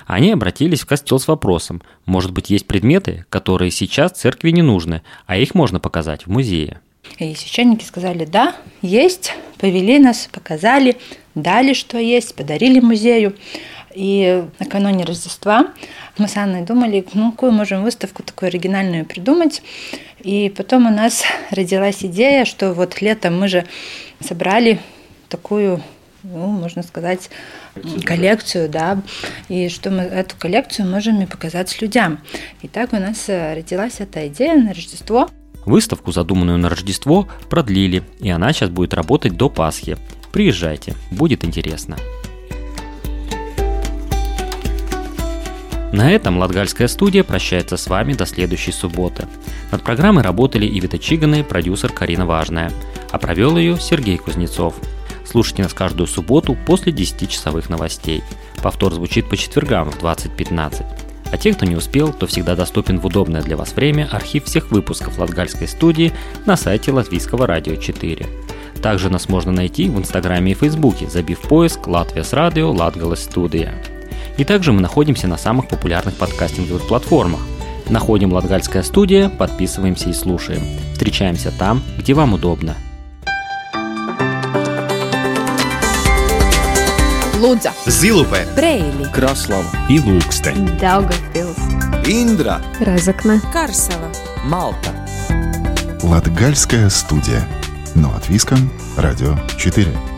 Они 0.07 0.33
обратились 0.33 0.81
в 0.81 0.87
костел 0.87 1.19
с 1.19 1.29
вопросом, 1.29 1.83
может 2.07 2.33
быть, 2.33 2.51
есть 2.51 2.67
предметы, 2.67 3.25
которые 3.29 3.71
сейчас 3.71 4.13
церкви 4.13 4.51
не 4.51 4.63
нужны, 4.63 5.03
а 5.27 5.37
их 5.37 5.55
можно 5.55 5.81
показать 5.81 6.27
в 6.27 6.31
музее. 6.31 6.81
И 7.19 7.35
священники 7.35 7.85
сказали, 7.85 8.25
да, 8.25 8.55
есть, 8.83 9.35
повели 9.59 9.99
нас, 9.99 10.29
показали, 10.31 10.97
дали, 11.35 11.73
что 11.73 11.99
есть, 11.99 12.35
подарили 12.35 12.81
музею. 12.81 13.37
И 13.95 14.45
накануне 14.59 15.05
Рождества 15.05 15.69
мы 16.19 16.29
с 16.29 16.37
Анной 16.37 16.63
думали, 16.63 17.07
ну, 17.15 17.33
какую 17.33 17.53
можем 17.53 17.83
выставку 17.83 18.23
такую 18.23 18.49
оригинальную 18.49 19.07
придумать. 19.07 19.63
И 20.21 20.53
потом 20.55 20.87
у 20.87 20.91
нас 20.91 21.25
родилась 21.51 22.05
идея, 22.05 22.45
что 22.45 22.75
вот 22.75 23.01
летом 23.01 23.41
мы 23.41 23.49
же 23.49 23.65
собрали 24.21 24.81
такую, 25.31 25.83
ну, 26.23 26.49
можно 26.49 26.83
сказать, 26.83 27.31
коллекцию, 28.05 28.69
да, 28.69 29.01
и 29.49 29.69
что 29.71 29.91
мы 29.91 30.03
эту 30.03 30.37
коллекцию 30.37 30.89
можем 30.89 31.23
и 31.23 31.27
показать 31.27 31.81
людям. 31.81 32.21
И 32.61 32.69
так 32.69 32.93
у 32.93 32.97
нас 32.97 33.29
родилась 33.29 34.01
эта 34.01 34.29
идея 34.29 34.57
на 34.57 34.75
Рождество. 34.75 35.31
Выставку, 35.67 36.13
задуманную 36.13 36.59
на 36.59 36.69
Рождество, 36.69 37.29
продлили, 37.51 38.05
и 38.21 38.31
она 38.31 38.53
сейчас 38.53 38.71
будет 38.71 38.95
работать 38.95 39.37
до 39.37 39.51
Пасхи. 39.51 39.99
Приезжайте, 40.33 40.95
будет 41.11 41.45
интересно. 41.45 41.97
На 45.93 46.11
этом 46.11 46.39
Латгальская 46.39 46.89
студия 46.89 47.25
прощается 47.25 47.77
с 47.77 47.87
вами 47.87 48.13
до 48.13 48.27
следующей 48.27 48.73
субботы. 48.73 49.27
Над 49.73 49.83
программой 49.83 50.23
работали 50.23 50.67
Ивита 50.67 50.99
Чиганы, 50.99 51.43
продюсер 51.43 51.91
Карина 51.91 52.27
Важная. 52.27 52.71
А 53.11 53.19
провел 53.19 53.57
ее 53.57 53.79
Сергей 53.81 54.19
Кузнецов. 54.19 54.75
Слушайте 55.25 55.63
нас 55.63 55.73
каждую 55.73 56.07
субботу 56.07 56.57
после 56.67 56.93
10-часовых 56.93 57.71
новостей. 57.71 58.23
Повтор 58.63 58.93
звучит 58.93 59.29
по 59.29 59.37
четвергам 59.37 59.91
в 59.91 60.03
20.15. 60.03 60.85
А 61.33 61.39
те, 61.39 61.53
кто 61.53 61.67
не 61.67 61.77
успел, 61.77 62.13
то 62.13 62.27
всегда 62.27 62.55
доступен 62.55 62.99
в 63.01 63.07
удобное 63.07 63.43
для 63.43 63.57
вас 63.57 63.75
время 63.75 64.09
архив 64.11 64.45
всех 64.45 64.71
выпусков 64.71 65.19
Латгальской 65.19 65.69
студии 65.69 66.13
на 66.47 66.57
сайте 66.57 66.93
Латвийского 66.93 67.47
радио 67.47 67.77
4. 67.77 68.27
Также 68.83 69.11
нас 69.11 69.29
можно 69.29 69.53
найти 69.53 69.89
в 69.89 69.99
Инстаграме 69.99 70.53
и 70.53 70.55
Фейсбуке, 70.55 71.09
забив 71.09 71.41
поиск 71.41 71.87
«Латвия 71.87 72.25
с 72.25 72.33
радио 72.33 72.71
Латгалас 72.71 73.25
студия». 73.25 73.75
И 74.39 74.45
также 74.45 74.73
мы 74.73 74.81
находимся 74.81 75.27
на 75.27 75.39
самых 75.39 75.69
популярных 75.69 76.15
подкастинговых 76.15 76.87
платформах. 76.87 77.41
Находим 77.89 78.33
Латгальская 78.33 78.83
студия, 78.83 79.29
подписываемся 79.29 80.11
и 80.11 80.13
слушаем. 80.13 80.63
Встречаемся 80.93 81.53
там, 81.57 81.83
где 81.99 82.15
вам 82.15 82.35
удобно. 82.35 82.77
Лудза, 87.47 87.73
Зилупе, 87.87 88.45
Брейли, 88.57 89.07
Краслава. 89.15 89.71
И 89.89 90.01
Ilūksteņa, 90.01 90.81
Daugavpils, 90.83 91.61
Индра, 92.11 92.59
Разокна, 92.81 93.39
Карсела, 93.53 94.11
Малта. 94.43 94.91
Латгальская 96.03 96.91
студия. 96.91 97.47
Но 97.95 98.11
от 98.17 98.29
Виском, 98.29 98.69
Радио 98.97 99.37
4. 99.59 100.16